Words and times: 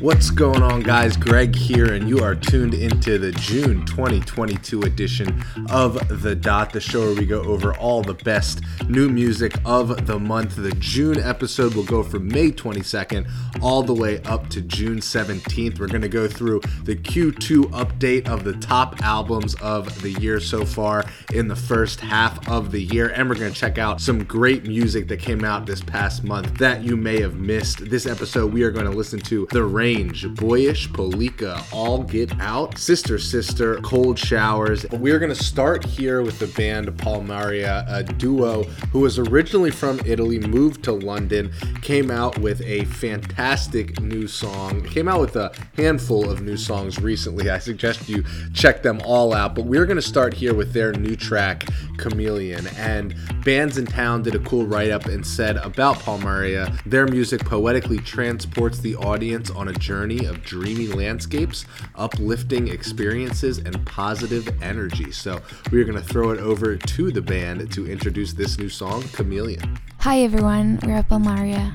What's 0.00 0.30
going 0.30 0.62
on, 0.62 0.82
guys? 0.82 1.16
Greg 1.16 1.56
here, 1.56 1.92
and 1.92 2.08
you 2.08 2.22
are 2.22 2.36
tuned 2.36 2.72
into 2.72 3.18
the 3.18 3.32
June 3.32 3.84
2022 3.84 4.82
edition 4.82 5.44
of 5.70 6.22
The 6.22 6.36
Dot, 6.36 6.72
the 6.72 6.80
show 6.80 7.00
where 7.00 7.16
we 7.16 7.26
go 7.26 7.42
over 7.42 7.76
all 7.76 8.02
the 8.02 8.14
best 8.14 8.60
new 8.88 9.08
music 9.08 9.54
of 9.64 10.06
the 10.06 10.20
month. 10.20 10.54
The 10.54 10.70
June 10.78 11.18
episode 11.18 11.74
will 11.74 11.82
go 11.82 12.04
from 12.04 12.28
May 12.28 12.52
22nd 12.52 13.28
all 13.60 13.82
the 13.82 13.92
way 13.92 14.22
up 14.22 14.48
to 14.50 14.60
June 14.60 14.98
17th. 14.98 15.80
We're 15.80 15.88
going 15.88 16.02
to 16.02 16.08
go 16.08 16.28
through 16.28 16.60
the 16.84 16.94
Q2 16.94 17.64
update 17.72 18.28
of 18.28 18.44
the 18.44 18.54
top 18.54 19.02
albums 19.02 19.56
of 19.56 20.00
the 20.00 20.12
year 20.12 20.38
so 20.38 20.64
far 20.64 21.06
in 21.34 21.48
the 21.48 21.56
first 21.56 21.98
half 21.98 22.48
of 22.48 22.70
the 22.70 22.84
year, 22.84 23.08
and 23.08 23.28
we're 23.28 23.34
going 23.34 23.52
to 23.52 23.58
check 23.58 23.78
out 23.78 24.00
some 24.00 24.22
great 24.22 24.64
music 24.64 25.08
that 25.08 25.18
came 25.18 25.44
out 25.44 25.66
this 25.66 25.80
past 25.80 26.22
month 26.22 26.56
that 26.58 26.84
you 26.84 26.96
may 26.96 27.20
have 27.20 27.34
missed. 27.34 27.90
This 27.90 28.06
episode, 28.06 28.52
we 28.52 28.62
are 28.62 28.70
going 28.70 28.86
to 28.86 28.96
listen 28.96 29.18
to 29.22 29.48
The 29.50 29.64
Range. 29.64 29.87
Boyish, 29.88 30.90
Polika, 30.90 31.64
All 31.72 32.02
Get 32.02 32.38
Out, 32.40 32.76
Sister 32.76 33.18
Sister, 33.18 33.76
Cold 33.76 34.18
Showers. 34.18 34.84
We're 34.90 35.18
going 35.18 35.34
to 35.34 35.42
start 35.42 35.82
here 35.82 36.20
with 36.20 36.38
the 36.38 36.46
band 36.48 36.88
Palmaria, 36.98 37.86
a 37.88 38.02
duo 38.02 38.64
who 38.92 39.00
was 39.00 39.18
originally 39.18 39.70
from 39.70 39.98
Italy, 40.04 40.40
moved 40.40 40.84
to 40.84 40.92
London, 40.92 41.50
came 41.80 42.10
out 42.10 42.36
with 42.38 42.60
a 42.62 42.84
fantastic 42.84 43.98
new 43.98 44.26
song, 44.26 44.84
came 44.84 45.08
out 45.08 45.22
with 45.22 45.36
a 45.36 45.54
handful 45.76 46.28
of 46.28 46.42
new 46.42 46.58
songs 46.58 47.00
recently. 47.00 47.48
I 47.48 47.58
suggest 47.58 48.10
you 48.10 48.24
check 48.52 48.82
them 48.82 49.00
all 49.06 49.32
out, 49.32 49.54
but 49.54 49.64
we're 49.64 49.86
going 49.86 49.96
to 49.96 50.02
start 50.02 50.34
here 50.34 50.54
with 50.54 50.74
their 50.74 50.92
new 50.92 51.16
track, 51.16 51.66
Chameleon. 51.96 52.66
And 52.76 53.14
Bands 53.42 53.78
in 53.78 53.86
Town 53.86 54.22
did 54.22 54.34
a 54.34 54.40
cool 54.40 54.66
write 54.66 54.90
up 54.90 55.06
and 55.06 55.26
said 55.26 55.56
about 55.56 55.96
Palmaria, 56.00 56.78
their 56.84 57.06
music 57.06 57.42
poetically 57.42 57.96
transports 57.96 58.80
the 58.80 58.94
audience 58.96 59.50
on 59.50 59.68
a 59.68 59.77
journey 59.78 60.24
of 60.26 60.42
dreamy 60.42 60.88
landscapes, 60.88 61.64
uplifting 61.94 62.68
experiences, 62.68 63.58
and 63.58 63.84
positive 63.86 64.62
energy. 64.62 65.12
So 65.12 65.40
we're 65.70 65.84
going 65.84 65.96
to 65.96 66.04
throw 66.04 66.30
it 66.30 66.40
over 66.40 66.76
to 66.76 67.10
the 67.10 67.22
band 67.22 67.72
to 67.72 67.90
introduce 67.90 68.32
this 68.32 68.58
new 68.58 68.68
song, 68.68 69.02
Chameleon. 69.12 69.78
Hi 70.00 70.20
everyone, 70.20 70.78
we're 70.84 71.02
Palmaria. 71.02 71.74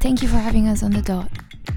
Thank 0.00 0.22
you 0.22 0.28
for 0.28 0.36
having 0.36 0.68
us 0.68 0.82
on 0.82 0.92
the 0.92 1.02
dot. 1.02 1.30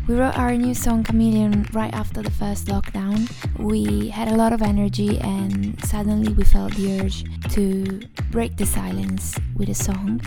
We 0.07 0.15
wrote 0.15 0.37
our 0.37 0.55
new 0.55 0.73
song 0.73 1.03
Chameleon 1.03 1.67
right 1.73 1.93
after 1.93 2.21
the 2.21 2.31
first 2.31 2.67
lockdown. 2.67 3.29
We 3.57 4.07
had 4.09 4.29
a 4.29 4.35
lot 4.35 4.53
of 4.53 4.61
energy 4.61 5.19
and 5.19 5.83
suddenly 5.83 6.31
we 6.33 6.43
felt 6.43 6.73
the 6.75 7.01
urge 7.01 7.25
to 7.53 8.01
break 8.31 8.55
the 8.57 8.65
silence 8.65 9.37
with 9.55 9.69
a 9.69 9.75
song. 9.75 10.21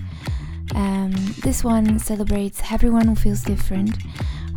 Um, 0.74 1.12
this 1.42 1.64
one 1.64 1.98
celebrates 1.98 2.60
everyone 2.70 3.08
who 3.08 3.14
feels 3.14 3.42
different, 3.42 3.96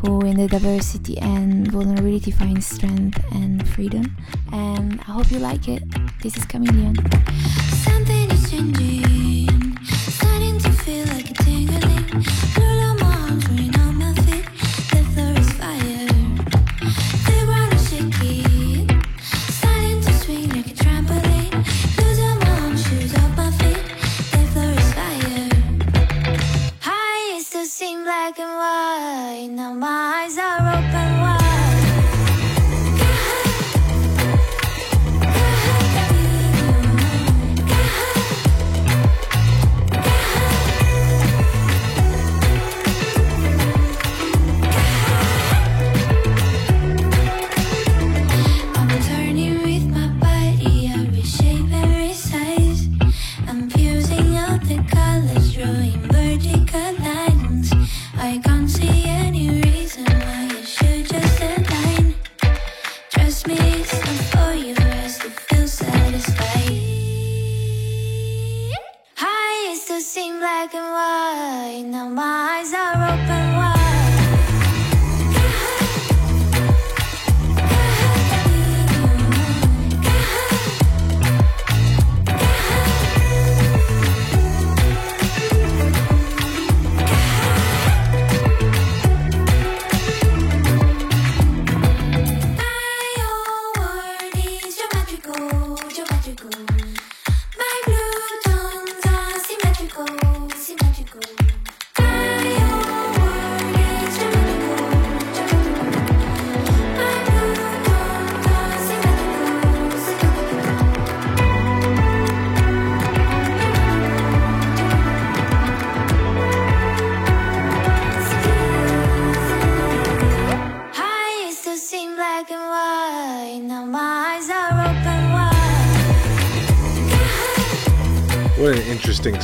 who 0.04 0.20
in 0.22 0.36
the 0.36 0.48
diversity 0.48 1.18
and 1.20 1.72
vulnerability 1.72 2.30
finds 2.30 2.66
strength 2.66 3.24
and 3.32 3.68
freedom. 3.70 4.16
And 4.52 5.00
I 5.02 5.12
hope 5.12 5.32
you 5.32 5.40
like 5.40 5.70
it. 5.70 5.84
This 6.22 6.36
is 6.36 6.46
Chameleon. 6.46 6.96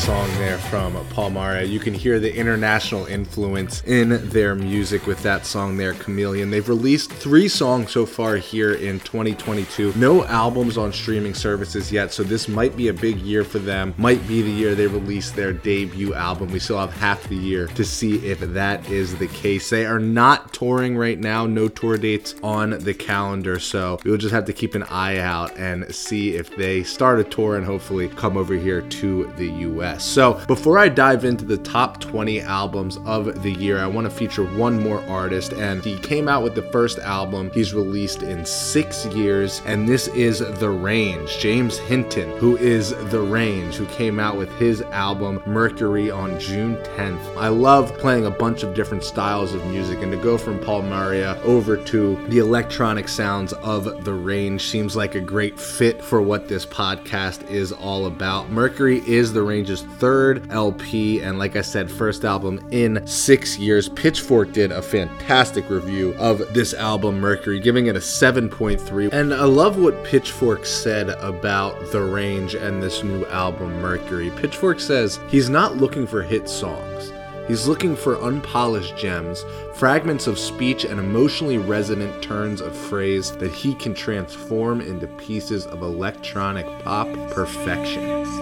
Interesting 0.09 0.18
song 0.29 0.39
there 0.39 0.57
from 0.57 0.93
Palmaria. 1.07 1.67
You 1.67 1.79
can 1.79 1.93
hear 1.93 2.19
the 2.19 2.33
international 2.35 3.05
influence 3.05 3.83
in 3.83 4.29
their 4.29 4.55
music 4.55 5.07
with 5.07 5.21
that 5.23 5.45
song 5.45 5.77
there, 5.77 5.93
Chameleon. 5.93 6.49
They've 6.49 6.67
released 6.67 7.11
three 7.11 7.47
songs 7.47 7.91
so 7.91 8.05
far 8.05 8.35
here 8.35 8.73
in 8.73 8.99
2022. 8.99 9.93
No 9.95 10.25
albums 10.25 10.77
on 10.77 10.91
streaming 10.91 11.33
services 11.33 11.91
yet, 11.91 12.11
so 12.11 12.23
this 12.23 12.47
might 12.47 12.75
be 12.75 12.89
a 12.89 12.93
big 12.93 13.17
year 13.19 13.43
for 13.43 13.59
them. 13.59 13.93
Might 13.97 14.25
be 14.27 14.41
the 14.41 14.51
year 14.51 14.75
they 14.75 14.87
release 14.87 15.31
their 15.31 15.53
debut 15.53 16.13
album. 16.13 16.51
We 16.51 16.59
still 16.59 16.79
have 16.79 16.93
half 16.93 17.23
the 17.29 17.35
year 17.35 17.67
to 17.67 17.85
see 17.85 18.17
if 18.25 18.39
that 18.39 18.89
is 18.89 19.15
the 19.17 19.27
case. 19.27 19.69
They 19.69 19.85
are 19.85 19.99
not 19.99 20.53
touring 20.53 20.97
right 20.97 21.19
now, 21.19 21.45
no 21.45 21.67
tour 21.67 21.97
dates 21.97 22.35
on 22.43 22.71
the 22.71 22.93
calendar, 22.93 23.59
so 23.59 23.99
we'll 24.03 24.17
just 24.17 24.33
have 24.33 24.45
to 24.45 24.53
keep 24.53 24.75
an 24.75 24.83
eye 24.83 25.19
out 25.19 25.55
and 25.57 25.93
see 25.93 26.35
if 26.35 26.55
they 26.55 26.83
start 26.83 27.19
a 27.19 27.23
tour 27.23 27.55
and 27.55 27.65
hopefully 27.65 28.09
come 28.09 28.37
over 28.37 28.55
here 28.55 28.81
to 28.81 29.31
the 29.37 29.47
US. 29.47 30.03
So, 30.03 30.18
before 30.47 30.77
I 30.77 30.89
dive 30.89 31.23
into 31.23 31.45
the 31.45 31.57
top 31.57 32.01
20 32.01 32.41
albums 32.41 32.97
of 33.05 33.41
the 33.41 33.53
year, 33.53 33.79
I 33.79 33.87
want 33.87 34.03
to 34.03 34.11
feature 34.11 34.43
one 34.43 34.77
more 34.77 35.01
artist, 35.07 35.53
and 35.53 35.81
he 35.81 35.97
came 35.99 36.27
out 36.27 36.43
with 36.43 36.55
the 36.55 36.61
first 36.61 36.99
album 36.99 37.49
he's 37.53 37.73
released 37.73 38.21
in 38.21 38.45
six 38.45 39.05
years, 39.05 39.61
and 39.65 39.87
this 39.87 40.09
is 40.09 40.39
The 40.39 40.69
Range. 40.69 41.39
James 41.39 41.77
Hinton, 41.77 42.31
who 42.31 42.57
is 42.57 42.89
The 43.11 43.21
Range, 43.21 43.73
who 43.73 43.85
came 43.85 44.19
out 44.19 44.35
with 44.35 44.51
his 44.57 44.81
album 44.81 45.41
Mercury 45.45 46.11
on 46.11 46.37
June 46.37 46.75
10th. 46.97 47.37
I 47.37 47.47
love 47.47 47.97
playing 47.97 48.25
a 48.25 48.31
bunch 48.31 48.63
of 48.63 48.73
different 48.73 49.05
styles 49.05 49.53
of 49.53 49.65
music, 49.67 50.01
and 50.01 50.11
to 50.11 50.17
go 50.17 50.37
from 50.37 50.59
Palmaria 50.59 51.41
over 51.43 51.77
to 51.77 52.17
the 52.27 52.39
electronic 52.39 53.07
sounds 53.07 53.53
of 53.53 54.03
The 54.03 54.13
Range 54.13 54.61
seems 54.61 54.97
like 54.97 55.15
a 55.15 55.21
great 55.21 55.57
fit 55.57 56.03
for 56.03 56.21
what 56.21 56.49
this 56.49 56.65
podcast 56.65 57.49
is 57.49 57.71
all 57.71 58.05
about. 58.05 58.49
Mercury 58.49 59.01
is 59.07 59.31
The 59.31 59.43
Range's 59.43 59.83
third 59.83 60.08
LP, 60.49 61.21
and 61.21 61.37
like 61.37 61.55
I 61.55 61.61
said, 61.61 61.91
first 61.91 62.25
album 62.25 62.59
in 62.71 63.05
six 63.05 63.57
years. 63.57 63.89
Pitchfork 63.89 64.51
did 64.51 64.71
a 64.71 64.81
fantastic 64.81 65.69
review 65.69 66.15
of 66.17 66.39
this 66.53 66.73
album, 66.73 67.19
Mercury, 67.19 67.59
giving 67.59 67.87
it 67.87 67.95
a 67.95 67.99
7.3. 67.99 69.13
And 69.13 69.33
I 69.33 69.43
love 69.43 69.77
what 69.77 70.03
Pitchfork 70.03 70.65
said 70.65 71.09
about 71.09 71.91
The 71.91 72.01
Range 72.01 72.55
and 72.55 72.81
this 72.81 73.03
new 73.03 73.25
album, 73.27 73.81
Mercury. 73.81 74.31
Pitchfork 74.31 74.79
says 74.79 75.19
he's 75.29 75.49
not 75.49 75.77
looking 75.77 76.07
for 76.07 76.21
hit 76.21 76.49
songs. 76.49 77.11
He's 77.47 77.67
looking 77.67 77.95
for 77.95 78.21
unpolished 78.21 78.95
gems, 78.95 79.43
fragments 79.73 80.27
of 80.27 80.37
speech, 80.37 80.85
and 80.85 80.99
emotionally 80.99 81.57
resonant 81.57 82.21
turns 82.21 82.61
of 82.61 82.75
phrase 82.75 83.31
that 83.37 83.51
he 83.51 83.73
can 83.73 83.95
transform 83.95 84.81
into 84.81 85.07
pieces 85.07 85.65
of 85.65 85.81
electronic 85.81 86.67
pop 86.83 87.07
perfection. 87.31 88.38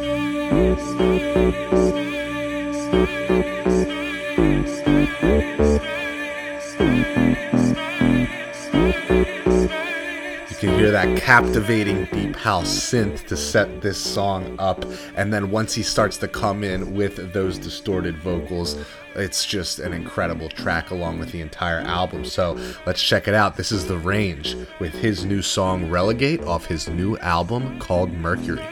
You 0.49 0.55
can 10.59 10.79
hear 10.79 10.91
that 10.91 11.17
captivating 11.17 12.05
deep 12.05 12.35
house 12.35 12.69
synth 12.69 13.27
to 13.27 13.35
set 13.35 13.81
this 13.81 13.97
song 13.97 14.55
up, 14.57 14.85
and 15.15 15.33
then 15.33 15.51
once 15.51 15.73
he 15.73 15.83
starts 15.83 16.17
to 16.17 16.27
come 16.29 16.63
in 16.63 16.95
with 16.95 17.33
those 17.33 17.57
distorted 17.57 18.17
vocals, 18.17 18.77
it's 19.15 19.45
just 19.45 19.79
an 19.79 19.91
incredible 19.91 20.47
track 20.47 20.91
along 20.91 21.19
with 21.19 21.31
the 21.31 21.41
entire 21.41 21.79
album. 21.79 22.23
So 22.23 22.57
let's 22.85 23.03
check 23.03 23.27
it 23.27 23.33
out. 23.33 23.57
This 23.57 23.71
is 23.71 23.85
The 23.85 23.97
Range 23.97 24.55
with 24.79 24.93
his 24.93 25.25
new 25.25 25.41
song 25.41 25.89
Relegate 25.89 26.41
off 26.43 26.67
his 26.67 26.87
new 26.87 27.17
album 27.17 27.79
called 27.79 28.13
Mercury. 28.13 28.65